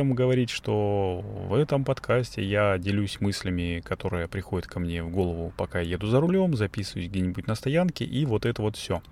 тему 0.00 0.14
говорить, 0.14 0.48
что 0.48 1.22
в 1.22 1.52
этом 1.52 1.84
подкасте 1.84 2.42
я 2.42 2.78
делюсь 2.78 3.20
мыслями, 3.20 3.82
которые 3.84 4.28
приходят 4.28 4.66
ко 4.66 4.80
мне 4.80 5.02
в 5.02 5.10
голову, 5.10 5.52
пока 5.58 5.80
я 5.80 5.90
еду 5.90 6.06
за 6.06 6.20
рулем, 6.20 6.56
записываюсь 6.56 7.10
где-нибудь 7.10 7.46
на 7.46 7.54
стоянке, 7.54 8.06
и 8.06 8.24
вот 8.24 8.46
это 8.46 8.62
вот 8.62 8.76
все. 8.76 9.02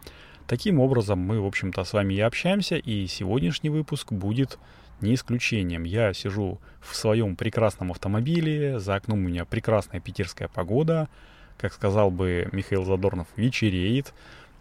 Таким 0.46 0.80
образом, 0.80 1.18
мы, 1.18 1.42
в 1.42 1.44
общем-то, 1.44 1.84
с 1.84 1.92
вами 1.92 2.14
и 2.14 2.20
общаемся, 2.20 2.76
и 2.76 3.06
сегодняшний 3.06 3.68
выпуск 3.68 4.12
будет 4.12 4.58
не 5.02 5.14
исключением. 5.14 5.84
Я 5.84 6.14
сижу 6.14 6.58
в 6.80 6.96
своем 6.96 7.36
прекрасном 7.36 7.90
автомобиле, 7.90 8.78
за 8.78 8.94
окном 8.94 9.18
у 9.18 9.28
меня 9.28 9.44
прекрасная 9.44 10.00
питерская 10.00 10.48
погода, 10.48 11.10
как 11.58 11.74
сказал 11.74 12.10
бы 12.10 12.48
Михаил 12.52 12.86
Задорнов, 12.86 13.26
вечереет. 13.36 14.14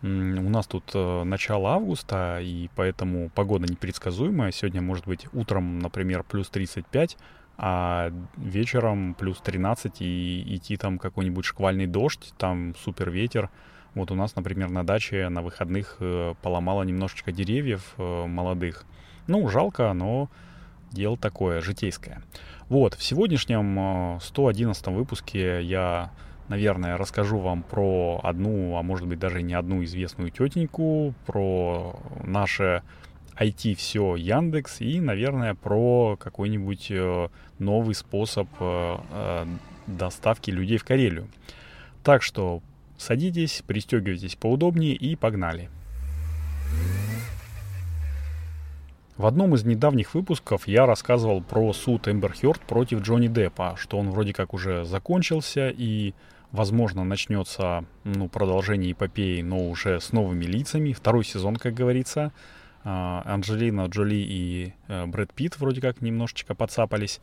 У 0.04 0.08
нас 0.08 0.68
тут 0.68 0.92
э, 0.94 1.24
начало 1.24 1.72
августа, 1.72 2.40
и 2.40 2.70
поэтому 2.76 3.30
погода 3.30 3.66
непредсказуемая. 3.66 4.52
Сегодня 4.52 4.82
может 4.82 5.08
быть 5.08 5.26
утром, 5.34 5.80
например, 5.80 6.24
плюс 6.24 6.50
35, 6.50 7.18
а 7.58 8.12
вечером 8.38 9.16
плюс 9.16 9.40
13 9.40 10.02
и 10.02 10.56
идти 10.56 10.78
там 10.78 11.00
какой-нибудь 11.00 11.46
шквальный 11.46 11.88
дождь, 11.88 12.32
там 12.38 12.76
супер 12.76 13.10
ветер. 13.10 13.50
Вот 13.96 14.12
у 14.12 14.16
нас, 14.16 14.36
например, 14.36 14.70
на 14.70 14.86
даче 14.86 15.30
на 15.30 15.42
выходных 15.42 15.98
э, 16.00 16.36
поломало 16.44 16.84
немножечко 16.84 17.32
деревьев 17.32 17.96
э, 17.98 18.26
молодых. 18.28 18.86
Ну, 19.26 19.50
жалко, 19.50 19.92
но 19.94 20.30
дело 20.92 21.18
такое, 21.18 21.62
житейское. 21.62 22.22
Вот, 22.70 22.94
в 22.94 23.02
сегодняшнем 23.04 24.20
111 24.22 24.88
выпуске 24.88 25.64
я 25.64 26.12
наверное, 26.48 26.98
расскажу 26.98 27.40
вам 27.40 27.64
про 27.64 28.20
одну, 28.24 28.78
а 28.78 28.84
может 28.84 29.08
быть 29.08 29.20
даже 29.20 29.42
не 29.42 29.54
одну 29.54 29.84
известную 29.84 30.32
тетеньку, 30.32 31.14
про 31.26 32.00
наше 32.24 32.84
IT 33.40 33.76
все 33.76 34.16
Яндекс 34.16 34.82
и, 34.82 35.00
наверное, 35.00 35.54
про 35.54 36.18
какой-нибудь 36.18 36.88
э, 36.90 37.28
новый 37.60 37.96
способ 37.96 38.48
э, 38.60 38.98
э, 39.12 39.46
доставки 39.86 40.50
людей 40.50 40.78
в 40.78 40.84
Карелию. 40.84 41.28
Так 42.04 42.24
что 42.24 42.62
садитесь, 42.98 43.64
пристегивайтесь 43.66 44.36
поудобнее 44.36 44.96
и 44.96 45.16
погнали. 45.16 45.70
В 49.18 49.26
одном 49.26 49.56
из 49.56 49.64
недавних 49.66 50.14
выпусков 50.14 50.68
я 50.68 50.86
рассказывал 50.86 51.42
про 51.42 51.74
суд 51.74 52.08
Эмбер 52.08 52.34
Хёрд 52.34 52.62
против 52.62 53.02
Джонни 53.02 53.28
Деппа, 53.28 53.76
что 53.76 53.98
он 53.98 54.12
вроде 54.12 54.32
как 54.32 54.54
уже 54.54 54.86
закончился 54.86 55.70
и 55.70 56.14
Возможно, 56.52 57.04
начнется 57.04 57.86
ну, 58.04 58.30
продолжение 58.30 58.94
эпопеи, 58.94 59.42
но 59.42 59.70
уже 59.70 60.00
с 60.00 60.14
новыми 60.14 60.46
лицами. 60.46 60.94
Второй 60.94 61.26
сезон, 61.26 61.58
как 61.58 61.74
говорится. 61.74 62.32
А, 62.84 63.22
Анджелина 63.26 63.88
Джоли 63.88 64.16
и 64.16 64.74
э, 64.88 65.06
Брэд 65.08 65.34
Питт 65.34 65.60
вроде 65.60 65.82
как 65.82 66.02
немножечко 66.02 66.56
подцапались. 66.56 67.20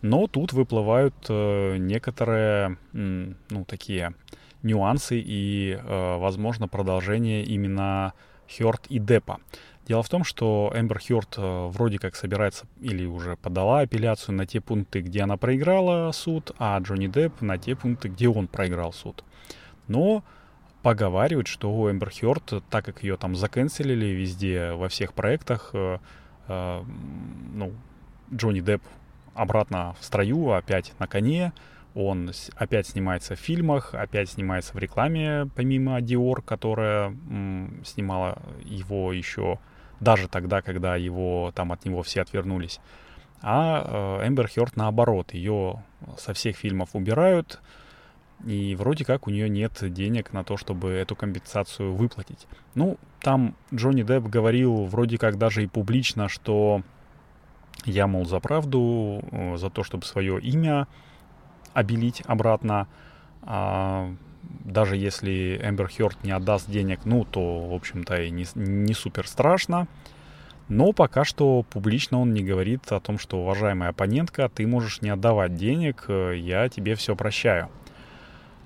Но 0.00 0.26
тут 0.26 0.52
выплывают 0.52 1.14
э, 1.28 1.76
некоторые, 1.76 2.78
ну, 2.92 3.64
такие 3.66 4.14
нюансы 4.62 5.22
и, 5.22 5.78
э, 5.78 6.16
возможно, 6.16 6.66
продолжение 6.66 7.44
именно 7.44 8.14
Хёрд 8.48 8.86
и 8.88 8.98
Деппа. 8.98 9.40
Дело 9.86 10.02
в 10.02 10.08
том, 10.08 10.22
что 10.22 10.72
Эмбер 10.74 11.00
Хёрд 11.00 11.34
вроде 11.36 11.98
как 11.98 12.14
собирается 12.14 12.66
или 12.80 13.04
уже 13.04 13.36
подала 13.36 13.80
апелляцию 13.80 14.36
на 14.36 14.46
те 14.46 14.60
пункты, 14.60 15.00
где 15.00 15.22
она 15.22 15.36
проиграла 15.36 16.12
суд, 16.12 16.52
а 16.58 16.78
Джонни 16.78 17.08
Депп 17.08 17.40
на 17.40 17.58
те 17.58 17.74
пункты, 17.74 18.08
где 18.08 18.28
он 18.28 18.46
проиграл 18.46 18.92
суд. 18.92 19.24
Но 19.88 20.22
поговаривают, 20.82 21.48
что 21.48 21.90
Эмбер 21.90 22.10
Хёрд, 22.10 22.62
так 22.70 22.84
как 22.84 23.02
ее 23.02 23.16
там 23.16 23.34
заканцелили 23.34 24.06
везде, 24.06 24.72
во 24.72 24.88
всех 24.88 25.14
проектах, 25.14 25.70
э, 25.72 25.98
э, 26.48 26.82
ну, 27.54 27.72
Джонни 28.32 28.60
Депп 28.60 28.82
обратно 29.34 29.94
в 30.00 30.04
строю, 30.04 30.52
опять 30.52 30.92
на 30.98 31.06
коне, 31.06 31.52
он 31.94 32.32
опять 32.56 32.86
снимается 32.86 33.34
в 33.36 33.38
фильмах, 33.38 33.94
опять 33.94 34.30
снимается 34.30 34.74
в 34.74 34.78
рекламе, 34.78 35.48
помимо 35.54 36.00
Dior, 36.00 36.40
которая 36.42 37.08
м, 37.08 37.82
снимала 37.84 38.40
его 38.64 39.12
еще 39.12 39.58
даже 40.02 40.28
тогда, 40.28 40.62
когда 40.62 40.96
его, 40.96 41.52
там 41.54 41.72
от 41.72 41.84
него 41.84 42.02
все 42.02 42.22
отвернулись. 42.22 42.80
А 43.40 44.18
э, 44.20 44.28
Эмбер 44.28 44.48
Хёрд 44.48 44.76
наоборот, 44.76 45.32
ее 45.32 45.82
со 46.18 46.34
всех 46.34 46.56
фильмов 46.56 46.90
убирают, 46.94 47.60
и 48.44 48.74
вроде 48.74 49.04
как 49.04 49.26
у 49.26 49.30
нее 49.30 49.48
нет 49.48 49.72
денег 49.92 50.32
на 50.32 50.42
то, 50.44 50.56
чтобы 50.56 50.90
эту 50.90 51.14
компенсацию 51.14 51.94
выплатить. 51.94 52.46
Ну, 52.74 52.98
там 53.20 53.54
Джонни 53.72 54.02
Депп 54.02 54.24
говорил 54.24 54.84
вроде 54.84 55.18
как 55.18 55.38
даже 55.38 55.62
и 55.62 55.68
публично, 55.68 56.28
что 56.28 56.82
я, 57.84 58.06
мол, 58.06 58.24
за 58.26 58.40
правду, 58.40 59.22
э, 59.30 59.56
за 59.56 59.70
то, 59.70 59.84
чтобы 59.84 60.04
свое 60.04 60.40
имя 60.40 60.88
обелить 61.72 62.22
обратно. 62.26 62.88
А 63.42 64.12
даже 64.64 64.96
если 64.96 65.60
Эмбер 65.62 65.88
Хёрд 65.88 66.22
не 66.24 66.32
отдаст 66.32 66.70
денег, 66.70 67.00
ну, 67.04 67.24
то, 67.24 67.68
в 67.68 67.74
общем-то, 67.74 68.22
и 68.22 68.30
не, 68.30 68.46
не 68.54 68.94
супер 68.94 69.26
страшно. 69.26 69.88
Но 70.68 70.92
пока 70.92 71.24
что 71.24 71.64
публично 71.68 72.20
он 72.20 72.32
не 72.32 72.42
говорит 72.42 72.92
о 72.92 73.00
том, 73.00 73.18
что, 73.18 73.42
уважаемая 73.42 73.90
оппонентка, 73.90 74.48
ты 74.48 74.66
можешь 74.66 75.02
не 75.02 75.10
отдавать 75.10 75.54
денег, 75.54 76.04
э, 76.08 76.36
я 76.36 76.68
тебе 76.68 76.94
все 76.94 77.14
прощаю. 77.16 77.68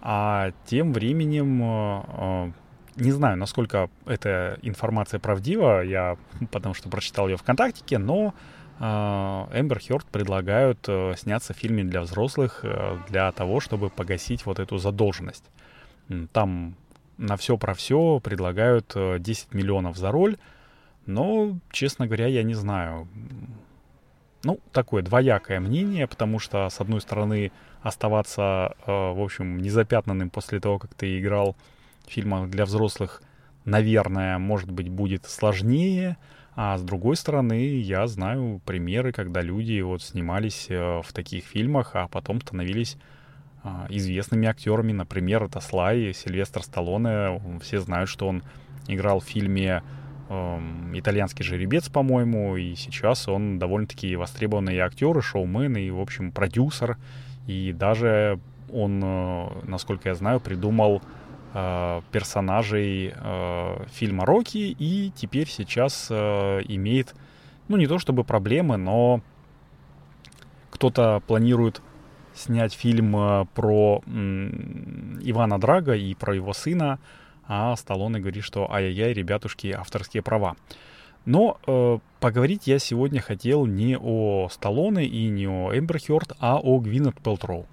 А 0.02 0.52
тем 0.66 0.92
временем, 0.92 1.62
э, 1.62 2.02
э, 2.06 2.52
не 2.96 3.12
знаю, 3.12 3.36
насколько 3.36 3.90
эта 4.04 4.58
информация 4.62 5.18
правдива, 5.18 5.82
я 5.82 6.16
потому 6.52 6.74
что 6.74 6.88
прочитал 6.88 7.28
ее 7.28 7.36
ВКонтактике, 7.36 7.98
но 7.98 8.34
Эмбер 8.78 9.80
Хёрд 9.80 10.04
предлагают 10.04 10.86
сняться 11.16 11.54
в 11.54 11.56
фильме 11.56 11.82
для 11.82 12.02
взрослых 12.02 12.62
для 13.08 13.32
того, 13.32 13.60
чтобы 13.60 13.88
погасить 13.88 14.44
вот 14.44 14.58
эту 14.58 14.76
задолженность. 14.76 15.44
Там 16.32 16.76
на 17.18 17.36
все 17.36 17.56
про 17.56 17.74
все 17.74 18.20
предлагают 18.20 18.94
10 18.94 19.48
э, 19.50 19.56
миллионов 19.56 19.96
за 19.96 20.10
роль, 20.10 20.36
но, 21.06 21.58
честно 21.70 22.06
говоря, 22.06 22.26
я 22.26 22.42
не 22.42 22.54
знаю. 22.54 23.08
Ну, 24.42 24.60
такое 24.72 25.02
двоякое 25.02 25.60
мнение, 25.60 26.06
потому 26.06 26.38
что, 26.38 26.68
с 26.68 26.80
одной 26.80 27.00
стороны, 27.00 27.52
оставаться, 27.82 28.74
э, 28.86 28.90
в 28.90 29.22
общем, 29.22 29.58
незапятнанным 29.58 30.30
после 30.30 30.60
того, 30.60 30.78
как 30.78 30.94
ты 30.94 31.18
играл 31.18 31.56
в 32.06 32.10
фильмах 32.10 32.50
для 32.50 32.64
взрослых, 32.64 33.22
наверное, 33.64 34.38
может 34.38 34.70
быть, 34.70 34.88
будет 34.88 35.24
сложнее, 35.26 36.16
а 36.54 36.78
с 36.78 36.82
другой 36.82 37.16
стороны, 37.16 37.80
я 37.80 38.06
знаю 38.06 38.60
примеры, 38.64 39.12
когда 39.12 39.42
люди 39.42 39.80
вот 39.80 40.02
снимались 40.02 40.66
э, 40.68 41.02
в 41.02 41.12
таких 41.12 41.44
фильмах, 41.44 41.90
а 41.94 42.08
потом 42.08 42.40
становились 42.40 42.96
известными 43.88 44.48
актерами. 44.48 44.92
Например, 44.92 45.44
это 45.44 45.60
Слай, 45.60 46.12
Сильвестр 46.12 46.62
Сталлоне. 46.62 47.40
Все 47.60 47.80
знают, 47.80 48.08
что 48.08 48.28
он 48.28 48.42
играл 48.88 49.20
в 49.20 49.24
фильме 49.24 49.82
э, 50.28 50.58
«Итальянский 50.94 51.44
жеребец», 51.44 51.88
по-моему, 51.88 52.56
и 52.56 52.74
сейчас 52.74 53.28
он 53.28 53.58
довольно-таки 53.58 54.16
востребованный 54.16 54.78
актер, 54.78 55.18
и 55.18 55.20
шоумен, 55.20 55.76
и, 55.76 55.90
в 55.90 56.00
общем, 56.00 56.32
продюсер. 56.32 56.96
И 57.46 57.72
даже 57.72 58.38
он, 58.72 59.00
э, 59.02 59.48
насколько 59.64 60.08
я 60.08 60.14
знаю, 60.14 60.40
придумал 60.40 61.02
э, 61.54 62.00
персонажей 62.12 63.12
э, 63.14 63.84
фильма 63.92 64.24
«Рокки», 64.26 64.76
и 64.78 65.12
теперь 65.14 65.48
сейчас 65.48 66.10
имеет, 66.10 67.14
ну, 67.68 67.76
не 67.76 67.86
то 67.86 67.98
чтобы 67.98 68.24
проблемы, 68.24 68.76
но 68.76 69.20
кто-то 70.70 71.22
планирует 71.26 71.80
снять 72.36 72.72
фильм 72.74 73.16
э, 73.16 73.46
про 73.54 74.02
Ивана 74.06 75.58
Драга 75.58 75.94
и 75.94 76.14
про 76.14 76.34
его 76.34 76.52
сына, 76.52 76.98
а 77.48 77.74
Сталлоне 77.76 78.20
говорит, 78.20 78.44
что 78.44 78.70
ай-яй-яй, 78.72 79.12
ребятушки, 79.12 79.68
авторские 79.68 80.22
права. 80.22 80.56
Но 81.24 81.58
э, 81.66 81.98
поговорить 82.20 82.66
я 82.66 82.78
сегодня 82.78 83.20
хотел 83.20 83.66
не 83.66 83.98
о 83.98 84.48
Сталлоне 84.48 85.06
и 85.06 85.28
не 85.28 85.48
о 85.48 85.76
Эмбер 85.76 85.98
Хёрд, 85.98 86.32
а 86.38 86.58
о 86.58 86.78
Гвинет 86.78 87.20
Пелтроу. 87.20 87.66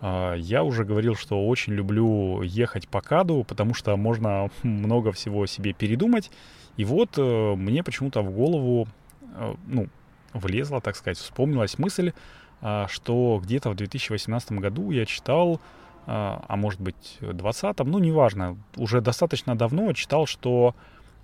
Э, 0.00 0.34
я 0.38 0.62
уже 0.62 0.84
говорил, 0.84 1.16
что 1.16 1.46
очень 1.46 1.72
люблю 1.72 2.42
ехать 2.42 2.88
по 2.88 3.00
каду, 3.00 3.44
потому 3.44 3.74
что 3.74 3.96
можно 3.96 4.50
много 4.62 5.12
всего 5.12 5.46
себе 5.46 5.72
передумать. 5.72 6.30
И 6.76 6.84
вот 6.84 7.18
э, 7.18 7.54
мне 7.56 7.82
почему-то 7.82 8.22
в 8.22 8.30
голову, 8.30 8.86
э, 9.34 9.54
ну, 9.66 9.88
влезла, 10.32 10.80
так 10.80 10.96
сказать, 10.96 11.18
вспомнилась 11.18 11.78
мысль, 11.78 12.12
что 12.60 13.40
где-то 13.42 13.70
в 13.70 13.74
2018 13.74 14.52
году 14.52 14.90
я 14.90 15.06
читал, 15.06 15.60
а, 16.06 16.44
а 16.48 16.56
может 16.56 16.80
быть 16.80 17.16
в 17.20 17.32
2020, 17.32 17.78
ну 17.80 17.98
неважно, 17.98 18.58
уже 18.76 19.00
достаточно 19.00 19.56
давно 19.56 19.92
читал, 19.92 20.26
что 20.26 20.74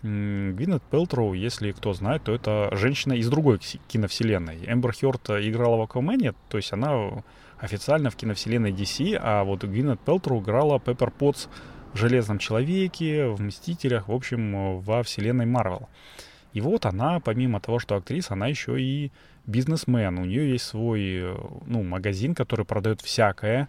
Гвинет 0.02 0.82
Пелтроу, 0.84 1.32
если 1.32 1.72
кто 1.72 1.92
знает, 1.92 2.24
то 2.24 2.34
это 2.34 2.68
женщина 2.72 3.14
из 3.14 3.28
другой 3.28 3.58
киновселенной. 3.88 4.64
Эмбер 4.66 4.92
Хёрд 4.92 5.30
играла 5.30 5.76
в 5.76 5.82
Аквамене, 5.82 6.34
то 6.48 6.58
есть 6.58 6.72
она 6.72 7.24
официально 7.58 8.10
в 8.10 8.16
киновселенной 8.16 8.72
DC, 8.72 9.18
а 9.20 9.42
вот 9.44 9.64
Гвинет 9.64 9.98
Пелтроу 10.00 10.40
играла 10.40 10.78
Пеппер 10.78 11.10
Потс 11.10 11.48
в 11.92 11.96
Железном 11.96 12.38
Человеке, 12.38 13.26
в 13.26 13.40
Мстителях, 13.40 14.08
в 14.08 14.12
общем, 14.12 14.80
во 14.80 15.02
вселенной 15.02 15.46
Марвел. 15.46 15.88
И 16.52 16.60
вот 16.60 16.86
она, 16.86 17.20
помимо 17.20 17.60
того, 17.60 17.78
что 17.78 17.96
актриса, 17.96 18.34
она 18.34 18.46
еще 18.46 18.80
и 18.80 19.10
бизнесмен, 19.46 20.18
у 20.18 20.24
нее 20.24 20.50
есть 20.52 20.64
свой 20.64 21.36
ну, 21.66 21.82
магазин, 21.82 22.34
который 22.34 22.66
продает 22.66 23.00
всякое, 23.00 23.68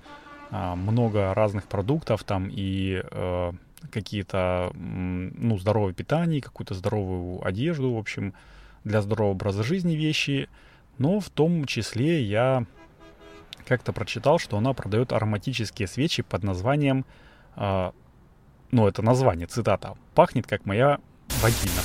а, 0.50 0.76
много 0.76 1.34
разных 1.34 1.66
продуктов 1.68 2.24
там 2.24 2.50
и 2.50 3.04
э, 3.04 3.52
какие-то 3.92 4.72
ну, 4.74 5.58
здоровое 5.58 5.94
питание, 5.94 6.42
какую-то 6.42 6.74
здоровую 6.74 7.46
одежду, 7.46 7.94
в 7.94 7.98
общем, 7.98 8.34
для 8.84 9.02
здорового 9.02 9.34
образа 9.34 9.64
жизни 9.64 9.96
вещи. 9.96 10.50
Но 10.98 11.20
в 11.20 11.30
том 11.30 11.66
числе 11.66 12.24
я 12.24 12.66
как-то 13.66 13.92
прочитал, 13.92 14.40
что 14.40 14.58
она 14.58 14.74
продает 14.74 15.12
ароматические 15.12 15.88
свечи 15.88 16.24
под 16.24 16.44
названием, 16.44 17.06
э, 17.56 17.92
ну 18.72 18.88
это 18.88 19.02
название, 19.02 19.48
цитата, 19.48 19.96
«Пахнет, 20.16 20.48
как 20.48 20.66
моя 20.66 21.00
вагина». 21.42 21.82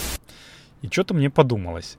И 0.82 0.88
что-то 0.88 1.14
мне 1.14 1.30
подумалось. 1.30 1.98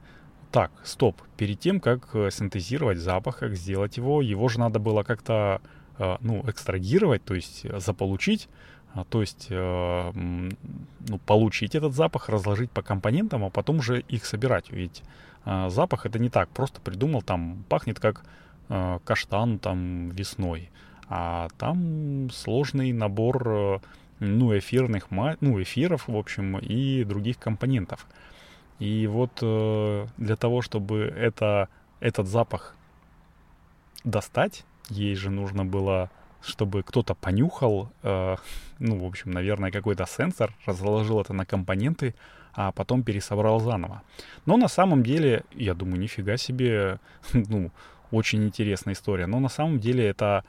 Так, 0.53 0.71
стоп, 0.83 1.19
перед 1.35 1.59
тем, 1.59 1.79
как 1.79 2.09
э, 2.13 2.29
синтезировать 2.29 2.99
запах, 2.99 3.39
как 3.39 3.55
сделать 3.55 3.97
его, 3.97 4.21
его 4.21 4.47
же 4.49 4.59
надо 4.59 4.77
было 4.77 5.01
как-то, 5.01 5.61
э, 5.97 6.17
ну, 6.19 6.47
экстрагировать, 6.47 7.25
то 7.25 7.33
есть 7.33 7.65
заполучить, 7.81 8.49
а, 8.93 9.03
то 9.03 9.21
есть 9.21 9.47
э, 9.49 10.11
ну, 10.13 11.17
получить 11.25 11.73
этот 11.73 11.95
запах, 11.95 12.29
разложить 12.29 12.69
по 12.69 12.83
компонентам, 12.83 13.43
а 13.43 13.49
потом 13.49 13.77
уже 13.77 14.01
их 14.01 14.25
собирать. 14.25 14.69
Ведь 14.69 15.01
запах 15.43 16.05
это 16.05 16.19
не 16.19 16.29
так, 16.29 16.49
просто 16.49 16.79
придумал, 16.81 17.23
там 17.23 17.65
пахнет 17.67 17.99
как 17.99 18.23
каштан 19.03 19.57
там 19.57 20.11
весной, 20.11 20.69
а 21.09 21.47
там 21.57 22.29
сложный 22.29 22.93
набор 22.93 23.81
ну, 24.19 24.57
эфирных, 24.57 25.07
ну, 25.09 25.61
эфиров, 25.61 26.07
в 26.07 26.15
общем, 26.15 26.59
и 26.59 27.03
других 27.03 27.39
компонентов. 27.39 28.07
И 28.83 29.07
вот 29.07 29.39
э, 29.41 30.07
для 30.17 30.35
того, 30.35 30.61
чтобы 30.61 31.03
это, 31.03 31.69
этот 32.01 32.27
запах 32.27 32.75
достать, 34.03 34.65
ей 34.89 35.15
же 35.15 35.29
нужно 35.29 35.63
было, 35.63 36.09
чтобы 36.41 36.83
кто-то 36.83 37.15
понюхал, 37.15 37.89
э, 38.03 38.35
ну, 38.79 38.99
в 38.99 39.05
общем, 39.05 39.31
наверное, 39.31 39.71
какой-то 39.71 40.05
сенсор, 40.05 40.53
разложил 40.65 41.21
это 41.21 41.33
на 41.33 41.45
компоненты, 41.45 42.13
а 42.53 42.73
потом 42.73 43.03
пересобрал 43.03 43.61
заново. 43.61 44.01
Но 44.45 44.57
на 44.57 44.67
самом 44.67 45.01
деле, 45.01 45.43
я 45.53 45.73
думаю, 45.75 46.01
нифига 46.01 46.35
себе, 46.35 46.99
ну, 47.33 47.71
очень 48.11 48.43
интересная 48.43 48.95
история. 48.95 49.27
Но 49.27 49.39
на 49.39 49.49
самом 49.49 49.79
деле 49.79 50.05
это 50.05 50.43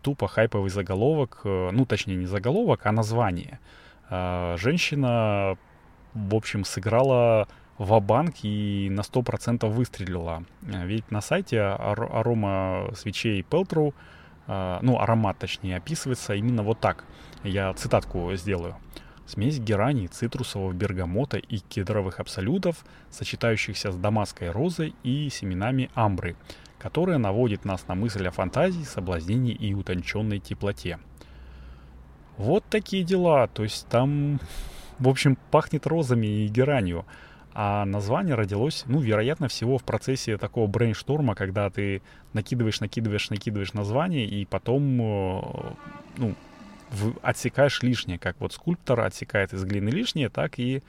тупо 0.00 0.26
хайповый 0.26 0.70
заголовок, 0.70 1.42
э, 1.44 1.70
ну, 1.70 1.84
точнее, 1.84 2.16
не 2.16 2.26
заголовок, 2.26 2.86
а 2.86 2.92
название. 2.92 3.60
Женщина 4.10 5.58
в 6.14 6.34
общем, 6.34 6.64
сыграла 6.64 7.48
в 7.78 8.00
банк 8.00 8.36
и 8.42 8.88
на 8.90 9.00
100% 9.00 9.68
выстрелила. 9.68 10.44
Э, 10.62 10.86
ведь 10.86 11.10
на 11.10 11.20
сайте 11.20 11.60
арома 11.60 12.90
свечей 12.94 13.42
Peltru, 13.42 13.94
э, 14.46 14.78
ну, 14.82 14.98
аромат 14.98 15.38
точнее, 15.38 15.76
описывается 15.76 16.34
именно 16.34 16.62
вот 16.62 16.80
так. 16.80 17.04
Я 17.44 17.72
цитатку 17.74 18.34
сделаю. 18.34 18.76
Смесь 19.26 19.58
герани, 19.58 20.06
цитрусового 20.06 20.72
бергамота 20.72 21.36
и 21.36 21.58
кедровых 21.58 22.18
абсолютов, 22.18 22.84
сочетающихся 23.10 23.92
с 23.92 23.96
дамасской 23.96 24.50
розой 24.50 24.94
и 25.02 25.28
семенами 25.28 25.90
амбры, 25.94 26.34
которая 26.78 27.18
наводит 27.18 27.66
нас 27.66 27.86
на 27.88 27.94
мысль 27.94 28.26
о 28.26 28.30
фантазии, 28.30 28.84
соблазнении 28.84 29.52
и 29.52 29.74
утонченной 29.74 30.38
теплоте. 30.38 30.98
Вот 32.38 32.64
такие 32.70 33.04
дела. 33.04 33.48
То 33.48 33.64
есть 33.64 33.86
там 33.88 34.40
в 34.98 35.08
общем, 35.08 35.36
пахнет 35.50 35.86
розами 35.86 36.26
и 36.26 36.48
геранью. 36.48 37.04
А 37.54 37.84
название 37.84 38.34
родилось, 38.34 38.84
ну, 38.86 39.00
вероятно, 39.00 39.48
всего 39.48 39.78
в 39.78 39.84
процессе 39.84 40.38
такого 40.38 40.66
брейншторма, 40.66 41.34
когда 41.34 41.70
ты 41.70 42.02
накидываешь, 42.32 42.80
накидываешь, 42.80 43.30
накидываешь 43.30 43.72
название, 43.72 44.26
и 44.26 44.44
потом, 44.44 45.00
э, 45.00 45.42
ну, 46.18 46.34
отсекаешь 47.22 47.82
лишнее. 47.82 48.18
Как 48.18 48.36
вот 48.38 48.52
скульптор 48.52 49.00
отсекает 49.00 49.52
из 49.52 49.64
глины 49.64 49.88
лишнее, 49.88 50.28
так 50.28 50.58
и 50.58 50.82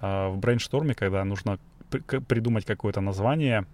э, 0.00 0.28
в 0.28 0.36
брейншторме, 0.38 0.94
когда 0.94 1.24
нужно 1.24 1.58
придумать 1.90 2.64
какое-то 2.64 3.00
название, 3.00 3.64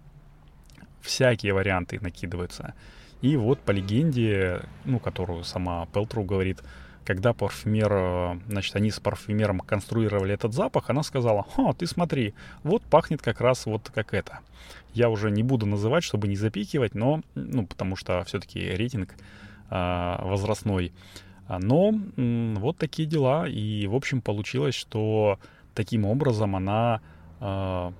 всякие 1.01 1.53
варианты 1.53 1.99
накидываются. 2.01 2.73
И 3.21 3.37
вот 3.37 3.59
по 3.61 3.71
легенде, 3.71 4.63
ну, 4.85 4.99
которую 4.99 5.43
сама 5.43 5.87
Пелтру 5.87 6.23
говорит, 6.23 6.59
когда 7.05 7.33
парфюмер, 7.33 7.91
э, 7.91 8.39
значит, 8.47 8.75
они 8.75 8.91
с 8.91 8.99
парфюмером 8.99 9.59
конструировали 9.59 10.33
этот 10.33 10.53
запах, 10.53 10.89
она 10.89 11.03
сказала, 11.03 11.45
«Ха, 11.55 11.73
ты 11.73 11.85
смотри, 11.87 12.33
вот 12.63 12.83
пахнет 12.83 13.21
как 13.21 13.41
раз 13.41 13.65
вот 13.65 13.91
как 13.93 14.13
это». 14.13 14.39
Я 14.93 15.09
уже 15.09 15.31
не 15.31 15.43
буду 15.43 15.65
называть, 15.65 16.03
чтобы 16.03 16.27
не 16.27 16.35
запикивать, 16.35 16.95
но, 16.95 17.21
ну, 17.35 17.65
потому 17.65 17.95
что 17.95 18.23
все-таки 18.25 18.59
рейтинг 18.59 19.15
э, 19.69 20.15
возрастной. 20.21 20.93
Но 21.49 21.89
м, 21.89 22.55
вот 22.55 22.77
такие 22.77 23.07
дела, 23.07 23.47
и, 23.47 23.85
в 23.87 23.95
общем, 23.95 24.21
получилось, 24.21 24.75
что 24.75 25.39
таким 25.73 26.05
образом 26.05 26.55
она 26.55 27.01
э, 27.41 27.91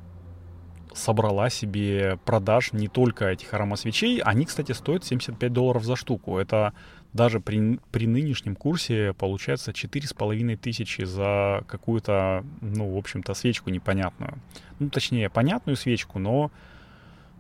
собрала 0.94 1.50
себе 1.50 2.18
продаж 2.26 2.74
не 2.74 2.88
только 2.88 3.26
этих 3.26 3.54
аромасвечей. 3.54 4.20
Они, 4.20 4.46
кстати, 4.46 4.72
стоят 4.72 5.04
75 5.04 5.52
долларов 5.52 5.84
за 5.84 5.96
штуку. 5.96 6.38
Это 6.38 6.74
даже 7.14 7.40
при, 7.40 7.80
при 7.92 8.08
нынешнем 8.08 8.56
курсе 8.56 9.14
получается 9.14 9.72
4,5 9.72 10.58
тысячи 10.58 11.04
за 11.04 11.64
какую-то, 11.68 12.44
ну, 12.62 12.94
в 12.94 12.98
общем-то, 12.98 13.34
свечку 13.36 13.70
непонятную. 13.70 14.40
Ну, 14.80 14.90
точнее, 14.90 15.30
понятную 15.30 15.76
свечку, 15.76 16.20
но, 16.20 16.52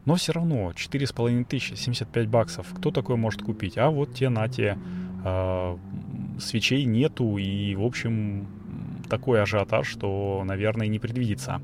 но 0.05 0.15
все 0.15 0.31
равно 0.31 0.71
4,5 0.71 1.45
тысячи, 1.45 1.73
75 1.73 2.27
баксов. 2.27 2.67
Кто 2.77 2.91
такое 2.91 3.17
может 3.17 3.41
купить? 3.41 3.77
А 3.77 3.89
вот 3.89 4.13
те 4.13 4.29
на 4.29 4.47
те 4.47 4.77
э, 5.25 5.77
свечей 6.39 6.85
нету, 6.85 7.37
и, 7.37 7.73
в 7.75 7.83
общем, 7.83 8.47
такой 9.09 9.41
ажиотаж, 9.41 9.87
что, 9.87 10.43
наверное, 10.45 10.87
не 10.87 10.99
предвидится. 10.99 11.61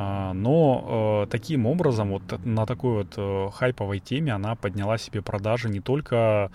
А, 0.00 0.32
но 0.32 1.24
э, 1.24 1.30
таким 1.30 1.66
образом, 1.66 2.10
вот 2.10 2.22
на 2.44 2.66
такой 2.66 3.02
вот 3.02 3.14
э, 3.16 3.50
хайповой 3.52 3.98
теме 3.98 4.32
она 4.32 4.54
подняла 4.54 4.96
себе 4.96 5.22
продажи 5.22 5.68
не 5.68 5.80
только 5.80 6.52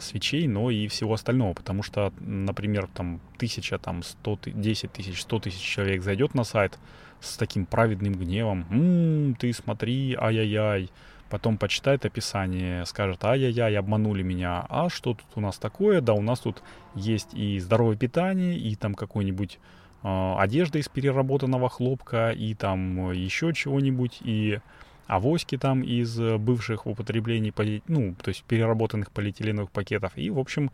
свечей, 0.00 0.46
но 0.46 0.70
и 0.70 0.86
всего 0.86 1.14
остального, 1.14 1.54
потому 1.54 1.82
что, 1.82 2.12
например, 2.20 2.88
там 2.94 3.20
тысяча, 3.36 3.78
там 3.78 4.02
сто, 4.02 4.38
десять 4.44 4.92
тысяч, 4.92 5.20
сто 5.22 5.40
тысяч 5.40 5.60
человек 5.60 6.02
зайдет 6.02 6.34
на 6.34 6.44
сайт 6.44 6.78
с 7.20 7.36
таким 7.36 7.66
праведным 7.66 8.12
гневом, 8.12 8.66
«М-м, 8.70 9.34
ты 9.34 9.52
смотри, 9.52 10.16
ай-яй-яй, 10.18 10.90
потом 11.30 11.58
почитает 11.58 12.04
описание, 12.04 12.84
скажет, 12.86 13.24
ай-яй-яй, 13.24 13.76
обманули 13.76 14.22
меня, 14.22 14.64
а 14.68 14.88
что 14.88 15.14
тут 15.14 15.26
у 15.34 15.40
нас 15.40 15.58
такое? 15.58 16.00
Да, 16.00 16.14
у 16.14 16.22
нас 16.22 16.40
тут 16.40 16.62
есть 16.94 17.34
и 17.34 17.58
здоровое 17.58 17.96
питание, 17.96 18.56
и 18.56 18.76
там 18.76 18.94
какой-нибудь 18.94 19.58
э, 20.02 20.34
одежда 20.38 20.78
из 20.78 20.88
переработанного 20.88 21.68
хлопка, 21.68 22.30
и 22.30 22.54
там 22.54 23.10
еще 23.12 23.52
чего-нибудь, 23.52 24.18
и 24.20 24.60
авоськи 25.06 25.56
там 25.56 25.82
из 25.82 26.18
э, 26.18 26.36
бывших 26.36 26.86
употреблений, 26.86 27.52
ну, 27.88 28.14
то 28.22 28.28
есть 28.28 28.44
переработанных 28.44 29.10
полиэтиленовых 29.10 29.70
пакетов. 29.70 30.12
И, 30.16 30.30
в 30.30 30.38
общем, 30.38 30.70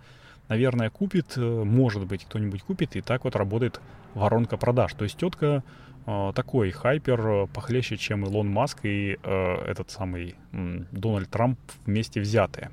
наверное, 0.49 0.91
купит, 0.91 1.37
э, 1.37 1.65
может 1.65 2.07
быть, 2.07 2.25
кто-нибудь 2.25 2.63
купит, 2.63 2.97
и 2.97 3.01
так 3.01 3.25
вот 3.25 3.37
работает 3.37 3.81
воронка 4.15 4.57
продаж. 4.57 4.95
То 4.95 5.05
есть 5.05 5.19
тетка 5.19 5.63
э, 6.07 6.33
такой 6.35 6.71
хайпер 6.71 7.21
э, 7.27 7.47
похлеще, 7.47 7.97
чем 7.97 8.25
Илон 8.25 8.49
Маск 8.49 8.85
и 8.85 9.19
э, 9.23 9.55
этот 9.67 9.91
самый 9.91 10.35
э, 10.53 10.85
Дональд 10.91 11.31
Трамп 11.31 11.59
вместе 11.85 12.21
взятые. 12.21 12.71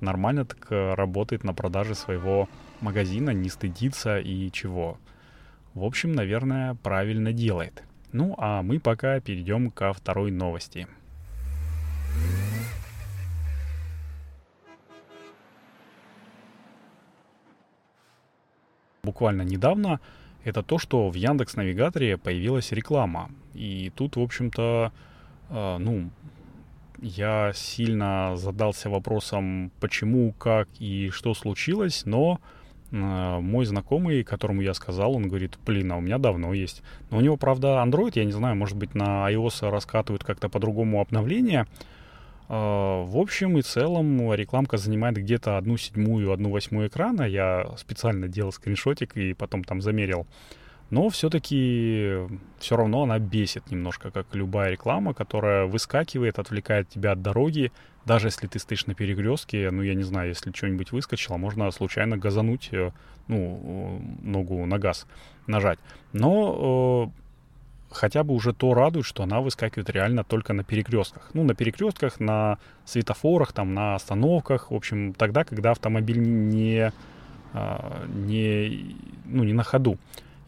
Нормально 0.00 0.44
так 0.44 0.66
работает 0.70 1.44
на 1.44 1.54
продаже 1.54 1.94
своего 1.94 2.48
магазина, 2.82 3.30
не 3.30 3.48
стыдится 3.48 4.18
и 4.18 4.50
чего. 4.50 4.98
В 5.72 5.84
общем, 5.84 6.12
наверное, 6.12 6.74
правильно 6.74 7.32
делает. 7.32 7.84
Ну 8.14 8.36
а 8.38 8.62
мы 8.62 8.78
пока 8.78 9.18
перейдем 9.18 9.72
ко 9.72 9.92
второй 9.92 10.30
новости. 10.30 10.86
Буквально 19.02 19.42
недавно 19.42 19.98
это 20.44 20.62
то, 20.62 20.78
что 20.78 21.10
в 21.10 21.14
Яндекс 21.14 21.56
Навигаторе 21.56 22.16
появилась 22.16 22.70
реклама. 22.70 23.32
И 23.52 23.90
тут, 23.96 24.14
в 24.14 24.20
общем-то, 24.20 24.92
э, 25.50 25.76
ну, 25.78 26.10
я 27.02 27.52
сильно 27.52 28.36
задался 28.36 28.90
вопросом, 28.90 29.72
почему, 29.80 30.32
как 30.34 30.68
и 30.78 31.10
что 31.10 31.34
случилось, 31.34 32.04
но 32.04 32.38
мой 32.90 33.64
знакомый, 33.64 34.22
которому 34.22 34.62
я 34.62 34.74
сказал, 34.74 35.16
он 35.16 35.28
говорит, 35.28 35.58
блин, 35.66 35.92
а 35.92 35.96
у 35.96 36.00
меня 36.00 36.18
давно 36.18 36.54
есть. 36.54 36.82
Но 37.10 37.18
у 37.18 37.20
него, 37.20 37.36
правда, 37.36 37.82
Android, 37.84 38.12
я 38.14 38.24
не 38.24 38.32
знаю, 38.32 38.54
может 38.56 38.76
быть, 38.76 38.94
на 38.94 39.28
iOS 39.32 39.68
раскатывают 39.68 40.22
как-то 40.22 40.48
по-другому 40.48 41.00
обновление. 41.00 41.66
Э, 42.48 43.04
в 43.04 43.16
общем 43.16 43.58
и 43.58 43.62
целом 43.62 44.32
рекламка 44.34 44.76
занимает 44.76 45.16
где-то 45.16 45.56
одну 45.56 45.76
седьмую, 45.76 46.32
одну 46.32 46.50
восьмую 46.50 46.88
экрана. 46.88 47.22
Я 47.22 47.66
специально 47.76 48.28
делал 48.28 48.52
скриншотик 48.52 49.16
и 49.16 49.34
потом 49.34 49.64
там 49.64 49.80
замерил. 49.80 50.26
Но 50.90 51.08
все-таки 51.08 52.18
все 52.58 52.76
равно 52.76 53.02
она 53.02 53.18
бесит 53.18 53.70
немножко, 53.70 54.10
как 54.10 54.26
любая 54.34 54.70
реклама, 54.70 55.14
которая 55.14 55.66
выскакивает, 55.66 56.38
отвлекает 56.38 56.88
тебя 56.88 57.12
от 57.12 57.22
дороги. 57.22 57.72
Даже 58.04 58.28
если 58.28 58.46
ты 58.46 58.58
стоишь 58.58 58.86
на 58.86 58.94
перекрестке, 58.94 59.70
ну, 59.70 59.82
я 59.82 59.94
не 59.94 60.02
знаю, 60.02 60.28
если 60.28 60.52
что-нибудь 60.52 60.92
выскочило, 60.92 61.36
можно 61.36 61.70
случайно 61.70 62.18
газануть, 62.18 62.68
э, 62.72 62.90
ну, 63.28 64.02
ногу 64.22 64.66
на 64.66 64.78
газ 64.78 65.06
нажать. 65.46 65.78
Но 66.12 67.10
э, 67.10 67.94
хотя 67.94 68.22
бы 68.22 68.34
уже 68.34 68.52
то 68.52 68.74
радует, 68.74 69.06
что 69.06 69.22
она 69.22 69.40
выскакивает 69.40 69.88
реально 69.90 70.24
только 70.24 70.52
на 70.52 70.64
перекрестках. 70.64 71.30
Ну, 71.32 71.44
на 71.44 71.54
перекрестках, 71.54 72.20
на 72.20 72.58
светофорах, 72.84 73.52
там, 73.52 73.72
на 73.72 73.94
остановках. 73.94 74.70
В 74.70 74.74
общем, 74.74 75.14
тогда, 75.14 75.44
когда 75.44 75.70
автомобиль 75.70 76.20
не, 76.20 76.92
а, 77.52 78.04
не, 78.08 78.96
ну, 79.24 79.44
не 79.44 79.52
на 79.52 79.62
ходу. 79.62 79.96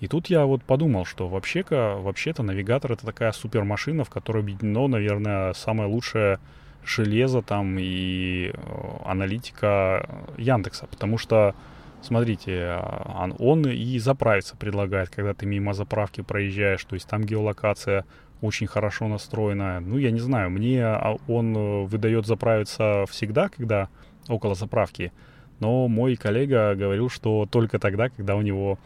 И 0.01 0.09
тут 0.09 0.27
я 0.27 0.45
вот 0.45 0.63
подумал, 0.63 1.07
что 1.07 1.29
вообще-ка, 1.29 1.97
вообще-то 1.97 2.43
навигатор 2.43 2.93
это 2.93 3.07
такая 3.07 3.33
супермашина, 3.33 4.05
в 4.05 4.11
которой 4.11 4.43
объединено, 4.43 4.89
наверное, 4.89 5.55
самое 5.55 5.89
лучшее 5.89 6.39
железо 6.87 7.43
там 7.43 7.77
и 7.79 8.53
э, 8.53 8.89
аналитика 9.05 10.09
Яндекса. 10.37 10.87
Потому 10.87 11.19
что, 11.19 11.55
смотрите, 12.03 12.81
он, 13.05 13.35
он 13.39 13.67
и 13.67 13.99
заправиться 13.99 14.57
предлагает, 14.57 15.11
когда 15.11 15.35
ты 15.35 15.47
мимо 15.47 15.75
заправки 15.75 16.23
проезжаешь. 16.23 16.85
То 16.85 16.95
есть 16.95 17.09
там 17.09 17.25
геолокация 17.25 18.05
очень 18.41 18.67
хорошо 18.67 19.09
настроенная. 19.09 19.81
Ну, 19.81 19.99
я 19.99 20.11
не 20.11 20.21
знаю, 20.21 20.51
мне 20.51 20.85
а, 20.85 21.17
он 21.27 21.57
э, 21.57 21.85
выдает 21.85 22.27
заправиться 22.27 23.05
всегда, 23.09 23.49
когда 23.49 23.89
около 24.29 24.55
заправки. 24.55 25.13
Но 25.59 25.89
мой 25.89 26.17
коллега 26.17 26.75
говорил, 26.75 27.09
что 27.09 27.47
только 27.51 27.79
тогда, 27.79 28.11
когда 28.11 28.37
у 28.37 28.43
него 28.43 28.79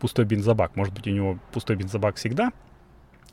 пустой 0.00 0.24
бензобак. 0.24 0.74
Может 0.76 0.94
быть, 0.94 1.06
у 1.06 1.10
него 1.10 1.38
пустой 1.52 1.76
бензобак 1.76 2.16
всегда, 2.16 2.50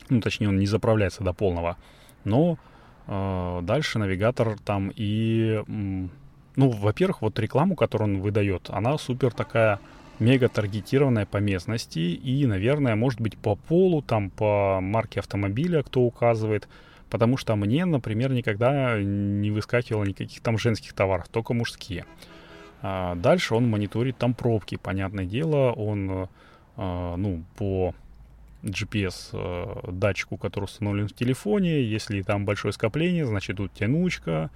ну, 0.08 0.20
точнее, 0.20 0.48
он 0.48 0.58
не 0.58 0.66
заправляется 0.66 1.24
до 1.24 1.32
полного, 1.32 1.76
но 2.24 2.58
дальше 3.06 3.98
навигатор 3.98 4.58
там 4.64 4.92
и, 4.94 5.62
ну, 5.66 6.70
во-первых, 6.70 7.22
вот 7.22 7.38
рекламу, 7.38 7.74
которую 7.76 8.16
он 8.16 8.20
выдает, 8.20 8.70
она 8.70 8.96
супер 8.98 9.32
такая 9.32 9.80
мега 10.18 10.48
таргетированная 10.48 11.26
по 11.26 11.38
местности 11.38 11.98
и, 11.98 12.46
наверное, 12.46 12.94
может 12.94 13.20
быть 13.20 13.36
по 13.36 13.56
полу, 13.56 14.02
там 14.02 14.30
по 14.30 14.78
марке 14.80 15.20
автомобиля, 15.20 15.82
кто 15.82 16.02
указывает, 16.02 16.68
потому 17.10 17.36
что 17.36 17.56
мне, 17.56 17.84
например, 17.84 18.32
никогда 18.32 18.98
не 19.00 19.50
выскакивало 19.50 20.04
никаких 20.04 20.40
там 20.40 20.58
женских 20.58 20.92
товаров, 20.92 21.28
только 21.28 21.54
мужские. 21.54 22.04
А 22.82 23.14
дальше 23.16 23.54
он 23.54 23.68
мониторит 23.68 24.16
там 24.16 24.34
пробки, 24.34 24.76
понятное 24.76 25.24
дело, 25.24 25.72
он 25.72 26.28
а, 26.76 27.16
ну, 27.16 27.44
по 27.56 27.94
GPS 28.62 29.30
э, 29.32 30.36
который 30.40 30.64
установлен 30.64 31.08
в 31.08 31.14
телефоне. 31.14 31.82
Если 31.82 32.22
там 32.22 32.44
большое 32.44 32.72
скопление, 32.72 33.26
значит 33.26 33.56
тут 33.56 33.72
тянучка 33.72 34.50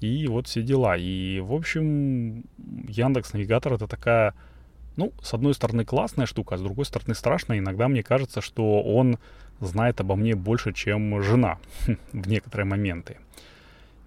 и 0.00 0.26
вот 0.26 0.46
все 0.46 0.62
дела. 0.62 0.96
И, 0.96 1.40
в 1.40 1.52
общем, 1.52 2.44
Яндекс 2.88 3.32
Навигатор 3.32 3.74
это 3.74 3.86
такая, 3.86 4.34
ну, 4.96 5.12
с 5.22 5.32
одной 5.32 5.54
стороны 5.54 5.84
классная 5.84 6.26
штука, 6.26 6.56
а 6.56 6.58
с 6.58 6.62
другой 6.62 6.84
стороны 6.84 7.14
страшная. 7.14 7.58
Иногда 7.58 7.88
мне 7.88 8.02
кажется, 8.02 8.40
что 8.40 8.82
он 8.82 9.18
знает 9.60 10.00
обо 10.00 10.16
мне 10.16 10.34
больше, 10.34 10.72
чем 10.72 11.22
жена 11.22 11.58
в 12.12 12.28
некоторые 12.28 12.66
моменты. 12.66 13.18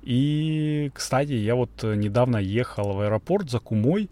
И, 0.03 0.91
кстати, 0.93 1.31
я 1.31 1.55
вот 1.55 1.81
недавно 1.81 2.37
ехал 2.37 2.93
в 2.93 2.99
аэропорт 3.01 3.49
за 3.49 3.59
Кумой, 3.59 4.09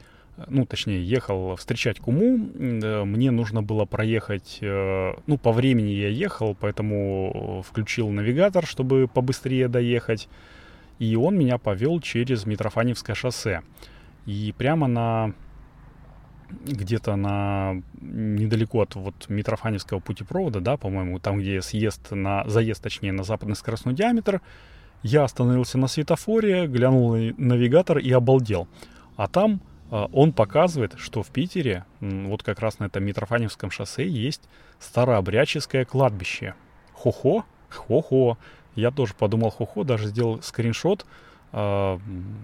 ну, 0.48 0.66
точнее, 0.66 1.04
ехал 1.04 1.56
встречать 1.56 2.00
Куму, 2.00 2.38
мне 2.38 3.32
нужно 3.32 3.62
было 3.62 3.86
проехать, 3.86 4.58
э, 4.62 5.13
ну, 5.28 5.38
по 5.38 5.52
времени 5.52 5.92
я 5.92 6.10
ехал, 6.10 6.56
поэтому 6.60 7.63
включил 7.68 8.10
навигатор, 8.10 8.66
чтобы 8.66 9.08
побыстрее 9.08 9.68
доехать, 9.68 10.28
и 11.00 11.16
он 11.16 11.38
меня 11.38 11.58
повел 11.58 12.00
через 12.00 12.46
Митрофаневское 12.46 13.16
шоссе. 13.16 13.62
И 14.25 14.54
прямо 14.58 14.88
на 14.88 15.34
где-то 16.66 17.16
на 17.16 17.82
недалеко 18.00 18.82
от 18.82 18.96
вот 18.96 19.28
Митрофаневского 19.28 20.00
путепровода, 20.00 20.62
да, 20.62 20.78
по-моему, 20.78 21.20
там, 21.20 21.40
где 21.40 21.62
съезд 21.62 22.12
на, 22.12 22.48
заезд, 22.48 22.82
точнее, 22.82 23.12
на 23.12 23.24
западный 23.24 23.56
скоростной 23.56 23.94
диаметр, 23.94 24.42
я 25.02 25.24
остановился 25.24 25.78
на 25.78 25.88
светофоре, 25.88 26.68
глянул 26.68 27.16
на 27.16 27.34
навигатор 27.38 27.98
и 27.98 28.12
обалдел. 28.12 28.68
А 29.16 29.28
там 29.28 29.62
он 29.94 30.34
показывает, 30.34 30.96
что 30.98 31.22
в 31.22 31.30
Питере, 31.30 31.86
вот 32.00 32.42
как 32.42 32.60
раз 32.60 32.80
на 32.80 32.86
этом 32.86 33.04
Митрофаневском 33.04 33.70
шоссе, 33.70 34.08
есть 34.08 34.42
старообрядческое 34.80 35.86
кладбище. 35.86 36.56
Хо-хо? 36.94 37.46
Хо-хо. 37.70 38.38
Я 38.76 38.90
тоже 38.90 39.14
подумал 39.14 39.52
хо-хо, 39.52 39.84
даже 39.84 40.08
сделал 40.08 40.42
скриншот. 40.42 41.06
А, 41.52 42.00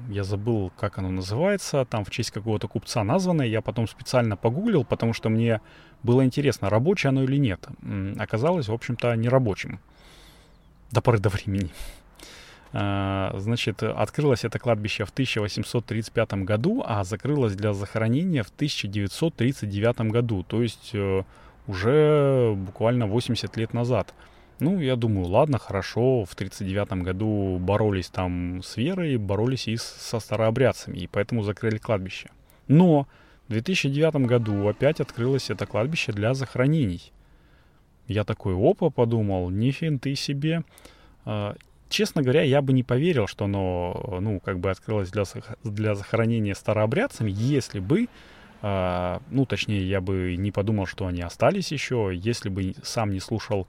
я 0.10 0.24
забыл, 0.24 0.72
как 0.78 1.00
оно 1.00 1.10
называется. 1.10 1.86
Там 1.86 2.06
в 2.06 2.12
честь 2.12 2.30
какого-то 2.30 2.68
купца 2.68 3.04
названное. 3.04 3.48
Я 3.48 3.62
потом 3.62 3.88
специально 3.88 4.38
погуглил, 4.38 4.86
потому 4.86 5.14
что 5.14 5.30
мне 5.30 5.60
было 6.04 6.24
интересно, 6.24 6.70
рабочее 6.70 7.10
оно 7.10 7.24
или 7.24 7.38
нет. 7.38 7.68
Оказалось, 8.20 8.68
в 8.68 8.74
общем-то, 8.74 9.16
нерабочим. 9.16 9.80
До 10.92 11.02
поры 11.02 11.18
до 11.18 11.30
времени. 11.30 11.72
А, 12.72 13.34
значит, 13.38 13.82
открылось 13.82 14.46
это 14.46 14.60
кладбище 14.60 15.06
в 15.06 15.10
1835 15.10 16.34
году, 16.46 16.84
а 16.86 17.04
закрылось 17.04 17.56
для 17.56 17.74
захоронения 17.74 18.44
в 18.44 18.50
1939 18.50 20.12
году, 20.12 20.44
то 20.44 20.62
есть 20.62 20.92
э, 20.94 21.24
уже 21.68 22.54
буквально 22.56 23.08
80 23.08 23.58
лет 23.58 23.74
назад. 23.74 24.14
Ну, 24.60 24.80
я 24.80 24.96
думаю, 24.96 25.28
ладно, 25.28 25.58
хорошо, 25.58 26.26
в 26.26 26.34
1939 26.34 27.04
году 27.04 27.58
боролись 27.60 28.10
там 28.10 28.62
с 28.62 28.78
верой, 28.78 29.18
боролись 29.18 29.68
и 29.68 29.78
со 29.78 30.20
старообрядцами, 30.20 30.98
и 30.98 31.08
поэтому 31.08 31.44
закрыли 31.44 31.78
кладбище. 31.78 32.30
Но 32.68 33.08
в 33.48 33.52
2009 33.54 34.28
году 34.28 34.68
опять 34.68 35.00
открылось 35.00 35.50
это 35.50 35.66
кладбище 35.66 36.12
для 36.12 36.34
захоронений. 36.34 37.14
Я 38.08 38.26
такой, 38.26 38.54
опа, 38.54 38.90
подумал, 38.90 39.50
не 39.50 39.72
фин 39.72 39.98
ты 39.98 40.16
себе. 40.16 40.64
Честно 41.90 42.22
говоря, 42.22 42.44
я 42.44 42.62
бы 42.62 42.72
не 42.72 42.84
поверил, 42.84 43.26
что 43.26 43.46
оно, 43.46 44.20
ну, 44.22 44.40
как 44.40 44.60
бы 44.60 44.70
открылось 44.70 45.10
для, 45.10 45.24
для 45.64 45.96
захоронения 45.96 46.54
старообрядцами, 46.54 47.32
если 47.32 47.80
бы, 47.80 48.08
э, 48.62 49.20
ну, 49.32 49.46
точнее, 49.46 49.90
я 49.90 50.00
бы 50.00 50.36
не 50.38 50.52
подумал, 50.52 50.86
что 50.86 51.08
они 51.08 51.22
остались 51.22 51.72
еще, 51.72 52.12
если 52.14 52.50
бы 52.50 52.76
сам 52.84 53.12
не 53.12 53.20
слушал 53.20 53.68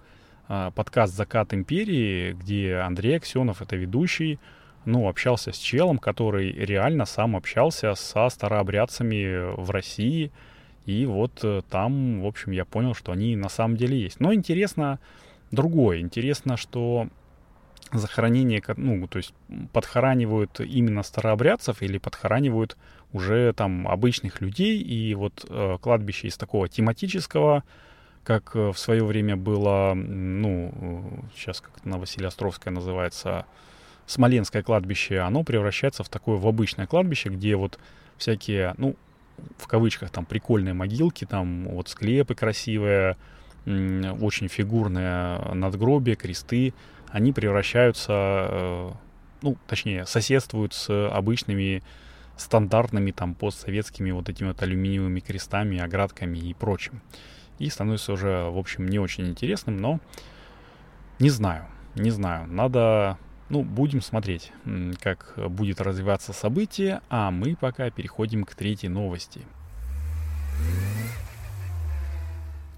э, 0.49 0.71
подкаст 0.75 1.15
«Закат 1.15 1.55
империи», 1.55 2.33
где 2.33 2.77
Андрей 2.77 3.17
Аксенов, 3.17 3.63
это 3.63 3.77
ведущий, 3.77 4.39
ну, 4.85 5.09
общался 5.09 5.53
с 5.53 5.59
челом, 5.59 5.99
который 5.99 6.53
реально 6.53 7.07
сам 7.07 7.37
общался 7.37 7.95
со 7.95 8.29
старообрядцами 8.29 9.55
в 9.57 9.71
России, 9.71 10.31
и 10.85 11.07
вот 11.07 11.41
э, 11.43 11.63
там, 11.71 12.21
в 12.21 12.27
общем, 12.27 12.53
я 12.53 12.67
понял, 12.67 12.95
что 12.95 13.13
они 13.13 13.35
на 13.35 13.49
самом 13.49 13.77
деле 13.77 13.99
есть. 13.99 14.21
Но 14.21 14.35
интересно 14.35 14.99
другое. 15.51 16.01
Интересно, 16.01 16.57
что 16.57 17.09
захоронение, 17.93 18.63
ну, 18.77 19.07
то 19.09 19.19
есть 19.19 19.35
подхоранивают 19.73 20.61
именно 20.61 21.03
старообрядцев 21.03 21.83
или 21.83 21.99
подхоранивают 21.99 22.77
уже 23.13 23.53
там 23.55 23.89
обычных 23.89 24.41
людей. 24.41 24.81
И 24.81 25.15
вот 25.15 25.45
э, 25.49 25.79
кладбище 25.81 26.29
из 26.29 26.37
такого 26.37 26.69
тематического, 26.69 27.65
как 28.25 28.55
э, 28.55 28.71
в 28.73 28.79
свое 28.79 29.05
время 29.05 29.37
было, 29.37 29.95
ну, 29.95 30.73
э, 30.75 31.37
сейчас 31.37 31.61
как 31.61 31.85
на 31.85 31.99
Василия 31.99 32.29
Островская 32.29 32.73
называется, 32.73 33.47
Смоленское 34.07 34.63
кладбище, 34.63 35.19
оно 35.21 35.45
превращается 35.45 36.03
в 36.03 36.09
такое, 36.09 36.37
в 36.37 36.47
обычное 36.47 36.87
кладбище, 36.87 37.29
где 37.29 37.55
вот 37.55 37.79
всякие, 38.19 38.75
ну, 38.77 38.97
в 39.57 39.69
кавычках, 39.69 40.11
там, 40.11 40.27
прикольные 40.27 40.75
могилки, 40.75 41.25
там, 41.25 41.69
вот 41.69 41.89
склепы 41.89 42.35
красивые, 42.35 43.17
очень 43.67 44.49
фигурные 44.49 45.39
надгробия, 45.55 46.17
кресты, 46.17 46.75
они 47.13 47.33
превращаются, 47.33 48.13
э, 48.13 48.91
ну, 49.43 49.57
точнее, 49.67 50.07
соседствуют 50.07 50.75
с 50.75 51.09
обычными 51.11 51.83
стандартными 52.37 53.11
там 53.11 53.35
постсоветскими 53.35 54.11
вот 54.11 54.29
этими 54.29 54.49
вот 54.49 54.63
алюминиевыми 54.63 55.21
крестами, 55.21 55.79
оградками 55.79 56.39
и 56.39 56.55
прочим. 56.55 57.03
И 57.59 57.69
становится 57.69 58.13
уже, 58.13 58.51
в 58.51 58.57
общем, 58.57 58.89
не 58.89 58.99
очень 58.99 59.27
интересным, 59.27 59.77
но 59.77 60.01
не 61.19 61.29
знаю, 61.29 61.67
не 61.95 62.11
знаю. 62.11 62.47
Надо, 62.47 63.19
ну, 63.51 63.63
будем 63.63 64.01
смотреть, 64.01 64.53
как 65.01 65.35
будет 65.37 65.81
развиваться 65.81 66.33
событие, 66.33 67.03
а 67.11 67.31
мы 67.31 67.57
пока 67.57 67.91
переходим 67.91 68.45
к 68.45 68.55
третьей 68.55 68.89
новости. 68.89 69.43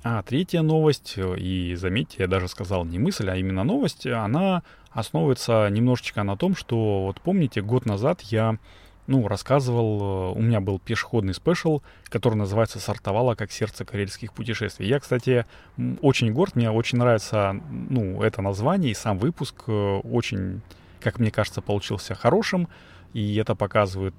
А 0.04 0.22
третья 0.22 0.62
новость, 0.62 1.14
э, 1.16 1.36
и 1.38 1.74
заметьте, 1.76 2.16
я 2.20 2.26
даже 2.26 2.48
сказал 2.48 2.84
не 2.84 2.98
мысль, 2.98 3.30
а 3.30 3.36
именно 3.36 3.62
новость, 3.62 4.06
она 4.06 4.62
основывается 4.90 5.68
немножечко 5.70 6.24
на 6.24 6.36
том, 6.36 6.56
что, 6.56 7.04
вот 7.04 7.20
помните, 7.20 7.62
год 7.62 7.86
назад 7.86 8.20
я 8.22 8.58
ну, 9.06 9.28
рассказывал, 9.28 10.32
э, 10.34 10.38
у 10.38 10.42
меня 10.42 10.60
был 10.60 10.80
пешеходный 10.80 11.34
спешл, 11.34 11.82
который 12.04 12.34
называется 12.34 12.80
«Сортовало 12.80 13.36
как 13.36 13.52
сердце 13.52 13.84
карельских 13.84 14.32
путешествий». 14.32 14.88
Я, 14.88 14.98
кстати, 14.98 15.46
очень 16.00 16.32
горд, 16.32 16.56
мне 16.56 16.70
очень 16.70 16.98
нравится, 16.98 17.60
ну, 17.70 18.22
это 18.22 18.42
название, 18.42 18.90
и 18.90 18.94
сам 18.94 19.18
выпуск 19.18 19.64
э, 19.68 19.72
очень, 19.72 20.62
как 21.00 21.20
мне 21.20 21.30
кажется, 21.30 21.62
получился 21.62 22.16
хорошим, 22.16 22.68
и 23.12 23.36
это 23.36 23.54
показывает 23.54 24.14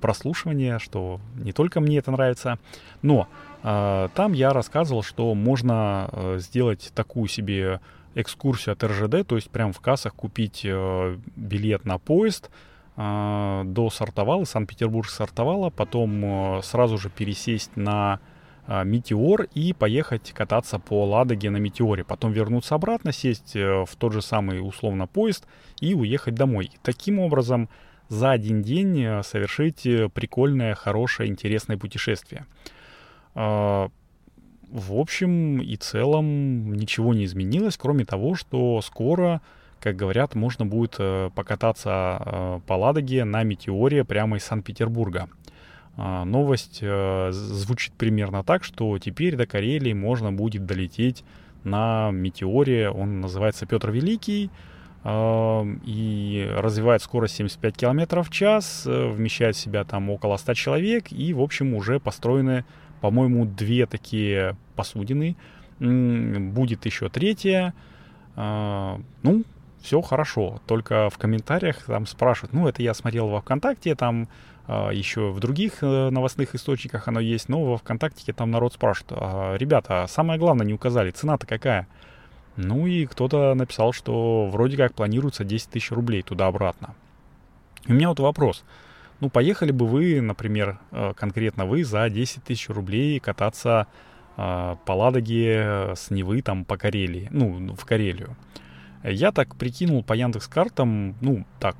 прослушивание, 0.00 0.78
что 0.78 1.20
не 1.36 1.52
только 1.52 1.80
мне 1.80 1.98
это 1.98 2.10
нравится, 2.10 2.58
но 3.02 3.28
э, 3.62 4.08
там 4.14 4.32
я 4.32 4.52
рассказывал, 4.52 5.02
что 5.02 5.34
можно 5.34 6.08
э, 6.12 6.38
сделать 6.38 6.92
такую 6.94 7.28
себе 7.28 7.80
экскурсию 8.14 8.72
от 8.72 8.84
РЖД, 8.84 9.26
то 9.26 9.36
есть 9.36 9.50
прямо 9.50 9.72
в 9.72 9.80
кассах 9.80 10.14
купить 10.14 10.62
э, 10.64 11.18
билет 11.36 11.84
на 11.84 11.98
поезд, 11.98 12.50
э, 12.96 13.62
до 13.64 13.90
Сартовала, 13.90 14.44
Санкт-Петербург 14.44 15.08
Сартовала, 15.08 15.70
потом 15.70 16.24
э, 16.58 16.62
сразу 16.62 16.98
же 16.98 17.10
пересесть 17.10 17.76
на 17.76 18.20
э, 18.66 18.84
Метеор 18.84 19.42
и 19.54 19.72
поехать 19.72 20.32
кататься 20.32 20.78
по 20.78 21.04
Ладоге 21.06 21.50
на 21.50 21.58
Метеоре. 21.58 22.04
Потом 22.04 22.32
вернуться 22.32 22.74
обратно, 22.74 23.12
сесть 23.12 23.54
э, 23.54 23.84
в 23.84 23.94
тот 23.96 24.12
же 24.12 24.22
самый 24.22 24.66
условно 24.66 25.06
поезд 25.06 25.46
и 25.80 25.94
уехать 25.94 26.34
домой. 26.34 26.72
Таким 26.82 27.20
образом, 27.20 27.68
за 28.08 28.30
один 28.30 28.62
день 28.62 29.02
э, 29.02 29.22
совершить 29.22 29.86
э, 29.86 30.08
прикольное, 30.08 30.74
хорошее, 30.74 31.30
интересное 31.30 31.76
путешествие. 31.76 32.46
Э, 33.34 33.88
в 34.70 34.92
общем 34.94 35.60
и 35.60 35.76
целом 35.76 36.74
ничего 36.74 37.14
не 37.14 37.24
изменилось, 37.24 37.76
кроме 37.76 38.04
того, 38.04 38.34
что 38.34 38.80
скоро 38.82 39.40
как 39.80 39.94
говорят, 39.94 40.34
можно 40.34 40.66
будет 40.66 40.96
э, 40.98 41.30
покататься 41.36 42.60
по 42.66 42.72
Ладоге 42.72 43.24
на 43.24 43.44
Метеоре 43.44 44.02
прямо 44.04 44.38
из 44.38 44.44
Санкт-Петербурга. 44.44 45.28
Э, 45.96 46.24
новость 46.24 46.82
звучит 47.30 47.92
примерно 47.92 48.42
так, 48.42 48.64
что 48.64 48.98
теперь 48.98 49.36
до 49.36 49.46
Карелии 49.46 49.92
можно 49.92 50.32
будет 50.32 50.66
долететь 50.66 51.22
на 51.62 52.10
Метеоре. 52.10 52.90
Он 52.90 53.20
называется 53.20 53.66
Петр 53.66 53.92
Великий 53.92 54.50
и 55.04 56.50
развивает 56.56 57.02
скорость 57.02 57.36
75 57.36 57.76
км 57.76 58.22
в 58.22 58.30
час, 58.30 58.82
вмещает 58.84 59.56
в 59.56 59.58
себя 59.58 59.84
там 59.84 60.10
около 60.10 60.36
100 60.36 60.54
человек, 60.54 61.12
и, 61.12 61.32
в 61.32 61.40
общем, 61.40 61.74
уже 61.74 62.00
построены, 62.00 62.64
по-моему, 63.00 63.46
две 63.46 63.86
такие 63.86 64.56
посудины. 64.74 65.36
Будет 65.78 66.84
еще 66.84 67.08
третья. 67.08 67.74
Ну, 68.34 69.44
все 69.80 70.00
хорошо. 70.00 70.60
Только 70.66 71.10
в 71.10 71.18
комментариях 71.18 71.84
там 71.84 72.06
спрашивают, 72.06 72.52
ну, 72.52 72.68
это 72.68 72.82
я 72.82 72.94
смотрел 72.94 73.28
во 73.28 73.40
ВКонтакте, 73.40 73.94
там 73.94 74.22
э, 74.22 74.26
а, 74.66 74.90
еще 74.90 75.30
в 75.30 75.40
других 75.40 75.82
э, 75.82 76.10
новостных 76.10 76.54
источниках 76.54 77.08
оно 77.08 77.20
есть, 77.20 77.48
но 77.48 77.64
во 77.64 77.78
ВКонтакте 77.78 78.32
там 78.32 78.50
народ 78.50 78.74
спрашивает, 78.74 79.12
а, 79.16 79.56
ребята, 79.56 80.06
самое 80.08 80.38
главное 80.38 80.66
не 80.66 80.74
указали, 80.74 81.10
цена-то 81.10 81.46
какая? 81.46 81.86
Ну 82.60 82.88
и 82.88 83.06
кто-то 83.06 83.54
написал, 83.54 83.92
что 83.92 84.48
вроде 84.48 84.76
как 84.76 84.92
планируется 84.92 85.44
10 85.44 85.70
тысяч 85.70 85.92
рублей 85.92 86.22
туда-обратно. 86.22 86.96
У 87.86 87.92
меня 87.92 88.08
вот 88.08 88.18
вопрос. 88.18 88.64
Ну, 89.20 89.30
поехали 89.30 89.70
бы 89.70 89.86
вы, 89.86 90.20
например, 90.20 90.80
э, 90.90 91.12
конкретно 91.16 91.66
вы 91.66 91.84
за 91.84 92.10
10 92.10 92.42
тысяч 92.42 92.68
рублей 92.68 93.20
кататься 93.20 93.86
э, 94.36 94.76
по 94.84 94.92
Ладоге 94.92 95.92
с 95.94 96.10
Невы 96.10 96.42
там 96.42 96.64
по 96.64 96.76
Карелии, 96.76 97.28
ну, 97.30 97.76
в 97.76 97.84
Карелию. 97.84 98.36
Я 99.04 99.30
так 99.30 99.54
прикинул 99.54 100.02
по 100.02 100.14
Яндекс 100.14 100.48
картам, 100.48 101.14
ну, 101.20 101.46
так, 101.60 101.76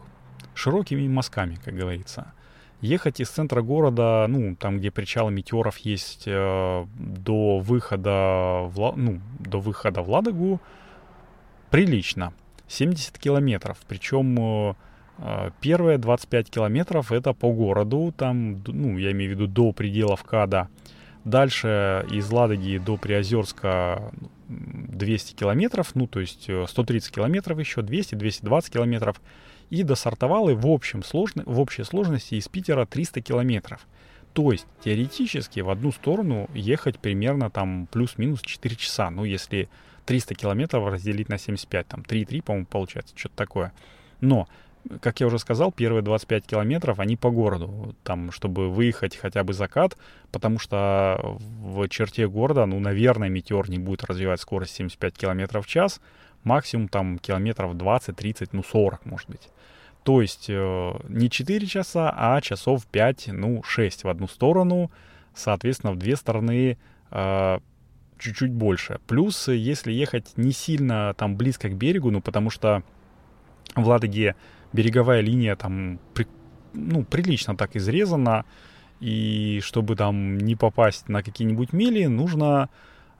широкими 0.54 1.08
мазками, 1.08 1.56
как 1.56 1.75
говорится. 1.75 2.32
Ехать 2.80 3.20
из 3.20 3.28
центра 3.28 3.61
города, 3.61 4.26
ну, 4.28 4.54
там, 4.54 4.78
где 4.78 4.92
причалы 4.92 5.32
метеоров 5.32 5.78
есть, 5.78 6.25
э, 6.26 6.87
до 6.97 7.58
выхода 7.58 8.69
в, 8.69 8.95
ну, 8.97 9.21
до 9.41 9.58
выхода 9.58 10.02
в 10.02 10.10
Ладогу, 10.10 10.60
прилично. 11.71 12.32
70 12.69 13.19
километров. 13.19 13.78
Причем 13.88 14.38
э, 14.38 14.75
э 15.19 15.50
первые 15.60 15.99
25 15.99 16.50
километров 16.50 17.10
это 17.10 17.32
по 17.32 17.52
городу, 17.52 18.14
там, 18.17 18.62
ну, 18.67 18.97
я 18.97 19.10
имею 19.10 19.30
в 19.30 19.34
виду 19.34 19.47
до 19.49 19.73
пределов 19.73 20.23
КАДа. 20.23 20.69
Дальше 21.25 22.06
из 22.12 22.30
Ладоги 22.30 22.78
до 22.78 22.97
Приозерска 22.97 24.12
200 24.49 25.34
километров, 25.34 25.95
ну, 25.95 26.06
то 26.06 26.21
есть 26.21 26.49
130 26.67 27.10
э, 27.10 27.14
километров 27.14 27.58
еще, 27.58 27.80
200-220 27.80 28.71
километров. 28.71 29.21
И 29.71 29.83
до 29.83 29.95
Сартовалы 29.95 30.54
в, 30.54 30.67
общем 30.67 31.02
сложно, 31.02 31.43
в 31.47 31.61
общей 31.61 31.85
сложности 31.85 32.35
из 32.35 32.49
Питера 32.49 32.87
300 32.87 33.21
километров. 33.21 33.87
То 34.33 34.52
есть 34.52 34.67
теоретически 34.85 35.61
в 35.61 35.71
одну 35.71 35.93
сторону 35.93 36.49
ехать 36.54 36.99
примерно 36.99 37.50
там 37.50 37.87
плюс-минус 37.91 38.41
4 38.41 38.76
часа. 38.76 39.11
Ну, 39.11 39.25
если 39.25 39.69
300 40.07 40.35
километров 40.35 40.87
разделить 40.91 41.28
на 41.28 41.39
75, 41.39 41.87
там 41.89 42.00
3,3, 42.00 42.43
по-моему, 42.43 42.67
получается, 42.67 43.15
что-то 43.17 43.37
такое. 43.37 43.73
Но 44.21 44.49
как 45.00 45.21
я 45.21 45.26
уже 45.26 45.39
сказал, 45.39 45.73
первые 45.73 46.02
25 46.02 46.47
километров, 46.47 46.99
они 46.99 47.17
по 47.17 47.31
городу, 47.31 47.95
там, 48.04 48.33
чтобы 48.33 48.71
выехать 48.71 49.17
хотя 49.17 49.45
бы 49.45 49.52
закат, 49.52 49.97
потому 50.33 50.59
что 50.59 51.37
в 51.39 51.89
черте 51.89 52.28
города, 52.28 52.65
ну, 52.67 52.78
наверное, 52.81 53.28
метеор 53.28 53.69
не 53.69 53.78
будет 53.78 54.04
развивать 54.04 54.41
скорость 54.41 54.75
75 54.76 55.15
километров 55.19 55.67
в 55.67 55.69
час, 55.69 56.00
максимум 56.45 56.89
там 56.89 57.19
километров 57.19 57.77
20, 57.77 58.17
30, 58.17 58.53
ну, 58.53 58.63
40, 58.63 59.07
может 59.07 59.29
быть. 59.29 59.49
То 60.03 60.23
есть 60.23 60.47
э, 60.49 60.93
не 61.09 61.29
4 61.31 61.67
часа, 61.67 62.13
а 62.17 62.41
часов 62.41 62.87
5, 62.87 63.29
ну, 63.33 63.63
6 63.63 64.05
в 64.05 64.09
одну 64.09 64.27
сторону, 64.27 64.91
соответственно, 65.35 65.93
в 65.93 65.99
две 65.99 66.17
стороны 66.17 66.79
э, 67.11 67.59
чуть-чуть 68.19 68.53
больше. 68.53 69.01
Плюс, 69.07 69.49
если 69.49 69.93
ехать 69.93 70.33
не 70.37 70.53
сильно 70.53 71.15
там 71.15 71.37
близко 71.37 71.69
к 71.69 71.77
берегу, 71.77 72.11
ну, 72.11 72.21
потому 72.21 72.51
что 72.51 72.83
в 73.75 73.87
Ладоге 73.87 74.35
береговая 74.73 75.21
линия 75.21 75.57
там 75.57 75.99
при, 76.15 76.27
ну, 76.73 77.05
прилично 77.05 77.57
так 77.57 77.77
изрезана, 77.77 78.45
и 79.01 79.61
чтобы 79.63 79.95
там 79.95 80.39
не 80.39 80.57
попасть 80.57 81.09
на 81.09 81.23
какие-нибудь 81.23 81.73
мели, 81.73 82.07
нужно 82.07 82.69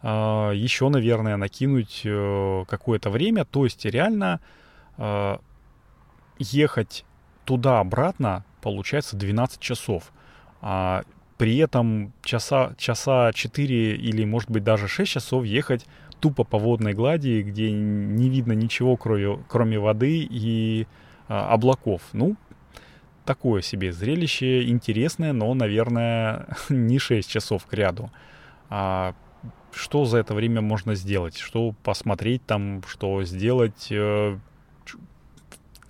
еще, 0.07 0.89
наверное, 0.89 1.37
накинуть 1.37 2.03
э, 2.05 2.65
какое-то 2.69 3.11
время. 3.11 3.45
То 3.45 3.65
есть 3.65 3.85
реально 3.85 4.41
э, 4.97 5.39
ехать 6.39 7.05
туда-обратно 7.45 8.45
получается 8.61 9.17
12 9.17 9.61
часов. 9.61 10.13
А 10.61 11.03
при 11.37 11.57
этом 11.59 12.13
часа, 12.23 12.75
часа 12.77 13.33
4 13.33 13.97
или, 13.97 14.25
может 14.25 14.51
быть, 14.51 14.65
даже 14.65 14.89
6 14.89 15.11
часов 15.11 15.45
ехать 15.45 15.87
тупо 16.21 16.45
по 16.45 16.59
водной 16.59 16.95
глади, 16.95 17.43
где 17.43 17.71
не 17.71 18.29
видно 18.29 18.53
ничего, 18.53 18.97
кроме, 18.97 19.39
кроме 19.49 19.79
воды 19.79 20.27
и 20.29 20.87
а, 21.29 21.53
облаков. 21.53 22.03
Ну, 22.13 22.37
такое 23.25 23.63
себе 23.63 23.93
зрелище 23.93 24.69
интересное, 24.69 25.33
но, 25.33 25.55
наверное, 25.55 26.49
не 26.69 26.99
6 26.99 27.31
часов 27.31 27.67
к 27.67 27.73
ряду. 27.73 28.11
А 28.69 29.15
что 29.79 30.05
за 30.05 30.19
это 30.19 30.35
время 30.35 30.61
можно 30.61 30.95
сделать? 30.95 31.37
Что 31.37 31.75
посмотреть 31.83 32.45
там, 32.45 32.83
что 32.87 33.23
сделать? 33.25 33.88
Э, 33.91 34.37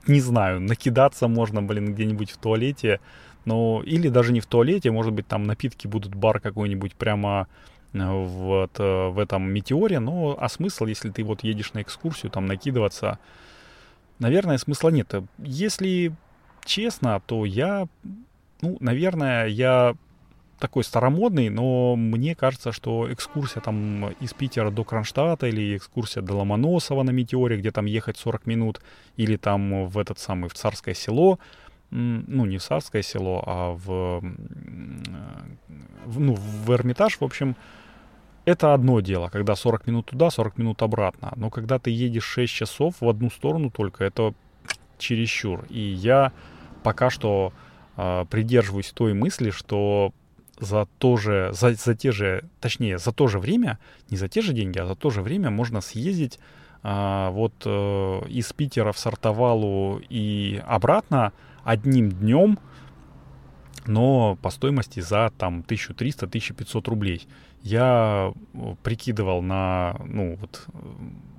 не 0.07 0.21
знаю, 0.21 0.61
накидаться 0.61 1.29
можно, 1.29 1.63
блин, 1.63 1.95
где-нибудь 1.95 2.31
в 2.31 2.37
туалете. 2.37 3.01
Но, 3.45 3.83
или 3.85 4.09
даже 4.09 4.33
не 4.33 4.41
в 4.41 4.47
туалете, 4.47 4.91
может 4.91 5.13
быть, 5.13 5.27
там 5.27 5.45
напитки 5.45 5.87
будут, 5.87 6.15
бар 6.15 6.41
какой-нибудь 6.41 6.95
прямо 6.95 7.49
э, 7.95 7.99
вот, 7.99 8.73
э, 8.79 9.09
в 9.09 9.19
этом 9.19 9.51
метеоре. 9.51 10.01
Но 10.01 10.37
а 10.39 10.49
смысл, 10.49 10.87
если 10.87 11.11
ты 11.11 11.25
вот 11.25 11.43
едешь 11.43 11.73
на 11.73 11.83
экскурсию, 11.83 12.31
там 12.31 12.47
накидываться 12.47 13.19
наверное, 14.19 14.59
смысла 14.59 14.91
нет. 14.91 15.15
Если 15.39 16.13
честно, 16.65 17.21
то 17.27 17.45
я, 17.45 17.87
ну, 18.61 18.77
наверное, 18.81 19.47
я 19.47 19.95
такой 20.59 20.85
старомодный, 20.85 21.49
но 21.49 21.97
мне 21.97 22.35
кажется, 22.35 22.73
что 22.73 23.13
экскурсия 23.13 23.63
там 23.63 24.11
из 24.21 24.35
Питера 24.35 24.71
до 24.71 24.85
Кронштадта 24.85 25.47
или 25.47 25.77
экскурсия 25.77 26.23
до 26.23 26.35
Ломоносова 26.35 27.03
на 27.03 27.11
Метеоре, 27.11 27.57
где 27.57 27.71
там 27.71 27.87
ехать 27.87 28.17
40 28.17 28.47
минут, 28.47 28.81
или 29.17 29.37
там 29.37 29.87
в 29.87 29.99
этот 29.99 30.19
самый, 30.19 30.49
в 30.49 30.55
Царское 30.55 30.95
село, 30.95 31.39
ну, 31.91 32.45
не 32.45 32.59
в 32.59 32.63
Царское 32.63 33.03
село, 33.03 33.43
а 33.47 33.71
в, 33.73 34.21
в 36.07 36.21
ну, 36.21 36.35
в 36.35 36.71
Эрмитаж, 36.71 37.19
в 37.19 37.25
общем, 37.25 37.57
это 38.45 38.75
одно 38.75 39.01
дело, 39.01 39.29
когда 39.29 39.55
40 39.55 39.87
минут 39.87 40.07
туда, 40.07 40.31
40 40.31 40.59
минут 40.59 40.83
обратно. 40.83 41.33
Но 41.37 41.51
когда 41.51 41.79
ты 41.79 41.91
едешь 41.91 42.25
6 42.25 42.53
часов 42.53 42.95
в 43.01 43.09
одну 43.09 43.31
сторону 43.31 43.71
только, 43.71 44.05
это 44.05 44.35
чересчур. 44.99 45.65
И 45.69 45.81
я 45.81 46.33
пока 46.83 47.11
что 47.11 47.53
э, 47.97 48.25
придерживаюсь 48.31 48.91
той 48.93 49.13
мысли, 49.13 49.51
что 49.51 50.13
за 50.61 50.87
то 50.99 51.17
же, 51.17 51.51
за, 51.53 51.75
за 51.75 51.95
те 51.95 52.13
же, 52.13 52.45
точнее, 52.61 52.99
за 52.99 53.13
то 53.13 53.29
же 53.29 53.39
время, 53.39 53.79
не 54.11 54.17
за 54.17 54.29
те 54.29 54.43
же 54.43 54.53
деньги, 54.53 54.79
а 54.79 54.87
за 54.87 54.95
то 54.95 55.11
же 55.11 55.23
время 55.23 55.51
можно 55.51 55.81
съездить 55.81 56.39
э, 56.83 57.29
вот 57.31 57.55
э, 57.65 58.21
из 58.29 58.53
Питера 58.53 58.93
в 58.93 58.99
Сартовалу 58.99 60.01
и 60.09 60.63
обратно 60.67 61.33
одним 61.65 62.11
днем 62.11 62.59
но 63.89 64.37
по 64.43 64.51
стоимости 64.51 65.01
за 65.01 65.33
там 65.37 65.65
1300-1500 65.67 66.89
рублей. 66.89 67.27
Я 67.63 68.33
э, 68.33 68.75
прикидывал 68.83 69.43
на, 69.43 69.97
ну, 70.07 70.37
вот, 70.37 70.67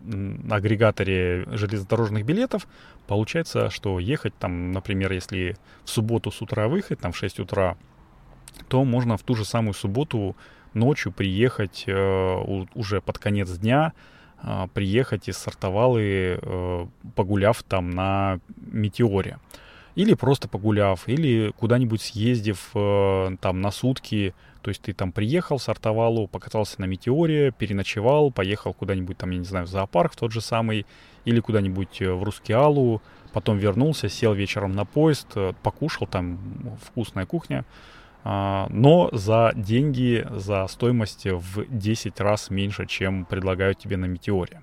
на 0.03 0.55
агрегаторе 0.55 1.45
железнодорожных 1.51 2.25
билетов, 2.25 2.67
получается, 3.07 3.69
что 3.69 3.99
ехать 3.99 4.33
там, 4.37 4.71
например, 4.71 5.11
если 5.11 5.57
в 5.85 5.89
субботу 5.89 6.31
с 6.31 6.41
утра 6.41 6.67
выехать, 6.67 6.99
там 6.99 7.11
в 7.11 7.17
6 7.17 7.39
утра, 7.39 7.77
то 8.67 8.83
можно 8.83 9.17
в 9.17 9.23
ту 9.23 9.35
же 9.35 9.45
самую 9.45 9.73
субботу 9.73 10.35
ночью 10.73 11.11
приехать 11.11 11.83
э, 11.87 12.65
уже 12.75 13.01
под 13.01 13.17
конец 13.17 13.49
дня, 13.57 13.93
э, 14.41 14.67
приехать 14.73 15.27
из 15.29 15.37
Сартовалы, 15.37 16.39
э, 16.41 16.85
погуляв 17.15 17.63
там 17.63 17.89
на 17.89 18.39
Метеоре. 18.57 19.39
Или 19.95 20.13
просто 20.13 20.47
погуляв, 20.47 21.09
или 21.09 21.51
куда-нибудь 21.57 22.01
съездив 22.01 22.69
там 22.73 23.59
на 23.59 23.71
сутки. 23.71 24.33
То 24.61 24.69
есть 24.69 24.81
ты 24.83 24.93
там 24.93 25.11
приехал 25.11 25.57
в 25.57 25.63
Сартовалу, 25.63 26.27
покатался 26.27 26.79
на 26.79 26.85
Метеоре, 26.85 27.51
переночевал, 27.51 28.31
поехал 28.31 28.73
куда-нибудь 28.73 29.17
там, 29.17 29.31
я 29.31 29.39
не 29.39 29.45
знаю, 29.45 29.65
в 29.65 29.69
зоопарк 29.69 30.15
тот 30.15 30.31
же 30.31 30.39
самый, 30.39 30.85
или 31.25 31.41
куда-нибудь 31.41 31.99
в 31.99 32.23
Рускеалу, 32.23 33.01
потом 33.33 33.57
вернулся, 33.57 34.07
сел 34.07 34.33
вечером 34.33 34.71
на 34.71 34.85
поезд, 34.85 35.27
покушал, 35.63 36.07
там 36.07 36.39
вкусная 36.85 37.25
кухня, 37.25 37.65
но 38.23 39.09
за 39.13 39.53
деньги, 39.55 40.27
за 40.29 40.67
стоимость 40.67 41.25
в 41.25 41.65
10 41.69 42.19
раз 42.19 42.49
меньше, 42.49 42.85
чем 42.85 43.25
предлагают 43.25 43.79
тебе 43.79 43.97
на 43.97 44.05
Метеоре. 44.05 44.61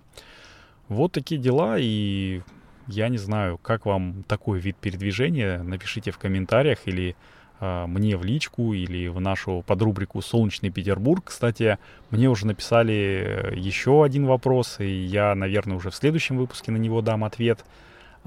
Вот 0.89 1.13
такие 1.13 1.41
дела, 1.41 1.77
и 1.79 2.43
я 2.87 3.09
не 3.09 3.19
знаю, 3.19 3.59
как 3.59 3.87
вам 3.87 4.25
такой 4.29 4.61
вид 4.61 4.77
передвижения. 4.77 5.63
Напишите 5.63 6.11
в 6.13 6.19
комментариях 6.19 6.81
или 6.85 7.17
э, 7.61 7.87
мне 7.87 8.17
в 8.17 8.25
личку, 8.25 8.73
или 8.73 9.09
в 9.09 9.21
нашу 9.21 9.65
подрубрику 9.67 10.23
«Солнечный 10.23 10.71
Петербург». 10.71 11.25
Кстати, 11.25 11.79
мне 12.11 12.29
уже 12.29 12.47
написали 12.47 13.53
еще 13.57 14.05
один 14.05 14.27
вопрос, 14.27 14.79
и 14.79 14.87
я, 14.87 15.35
наверное, 15.35 15.77
уже 15.77 15.91
в 15.91 15.97
следующем 15.97 16.37
выпуске 16.37 16.71
на 16.71 16.77
него 16.77 17.01
дам 17.03 17.25
ответ– 17.25 17.65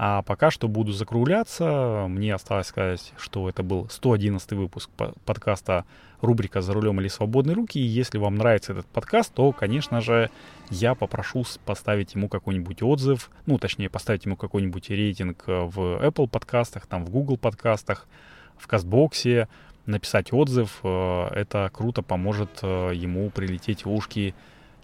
а 0.02 0.22
пока 0.22 0.50
что 0.50 0.66
буду 0.66 0.92
закругляться. 0.92 2.06
Мне 2.08 2.34
осталось 2.34 2.68
сказать, 2.68 3.12
что 3.18 3.50
это 3.50 3.62
был 3.62 3.86
111 3.90 4.50
выпуск 4.52 4.88
подкаста 5.26 5.84
рубрика 6.22 6.62
«За 6.62 6.72
рулем 6.72 7.02
или 7.02 7.08
свободные 7.08 7.54
руки». 7.54 7.78
И 7.78 7.82
если 7.82 8.16
вам 8.16 8.36
нравится 8.36 8.72
этот 8.72 8.86
подкаст, 8.86 9.34
то, 9.34 9.52
конечно 9.52 10.00
же, 10.00 10.30
я 10.70 10.94
попрошу 10.94 11.44
поставить 11.66 12.14
ему 12.14 12.30
какой-нибудь 12.30 12.82
отзыв, 12.82 13.30
ну, 13.44 13.58
точнее, 13.58 13.90
поставить 13.90 14.24
ему 14.24 14.36
какой-нибудь 14.36 14.88
рейтинг 14.88 15.44
в 15.46 16.02
Apple 16.02 16.28
подкастах, 16.28 16.86
там, 16.86 17.04
в 17.04 17.10
Google 17.10 17.36
подкастах, 17.36 18.08
в 18.56 18.66
Кастбоксе, 18.68 19.48
написать 19.84 20.32
отзыв. 20.32 20.80
Э, 20.82 21.26
это 21.32 21.70
круто 21.74 22.00
поможет 22.00 22.60
э, 22.62 22.92
ему 22.94 23.28
прилететь 23.28 23.84
в 23.84 23.92
ушки 23.92 24.34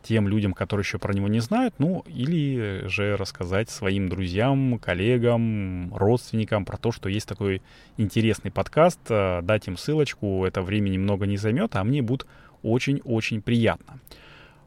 тем 0.07 0.29
людям, 0.29 0.53
которые 0.53 0.85
еще 0.85 0.99
про 0.99 1.13
него 1.13 1.29
не 1.29 1.41
знают, 1.41 1.75
ну, 1.79 2.05
или 2.07 2.87
же 2.87 3.17
рассказать 3.17 3.71
своим 3.71 4.09
друзьям, 4.09 4.79
коллегам, 4.79 5.93
родственникам 5.95 6.65
про 6.65 6.77
то, 6.77 6.93
что 6.93 7.09
есть 7.09 7.27
такой 7.27 7.63
интересный 7.97 8.51
подкаст, 8.51 9.01
э, 9.09 9.41
дать 9.43 9.67
им 9.67 9.77
ссылочку, 9.77 10.45
это 10.45 10.63
время 10.63 10.91
немного 10.91 11.27
не 11.27 11.37
займет, 11.37 11.75
а 11.77 11.85
мне 11.85 12.03
будет 12.03 12.27
очень-очень 12.63 13.43
приятно. 13.43 13.99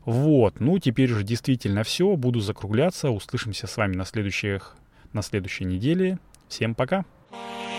Вот, 0.05 0.59
ну, 0.59 0.79
теперь 0.79 1.11
уже 1.11 1.23
действительно 1.23 1.83
все, 1.83 2.15
буду 2.15 2.39
закругляться, 2.39 3.09
услышимся 3.09 3.67
с 3.67 3.77
вами 3.77 3.95
на 3.95 4.05
следующих, 4.05 4.75
на 5.13 5.21
следующей 5.21 5.65
неделе. 5.65 6.19
Всем 6.47 6.75
пока! 6.75 7.05
Пока. 7.29 7.78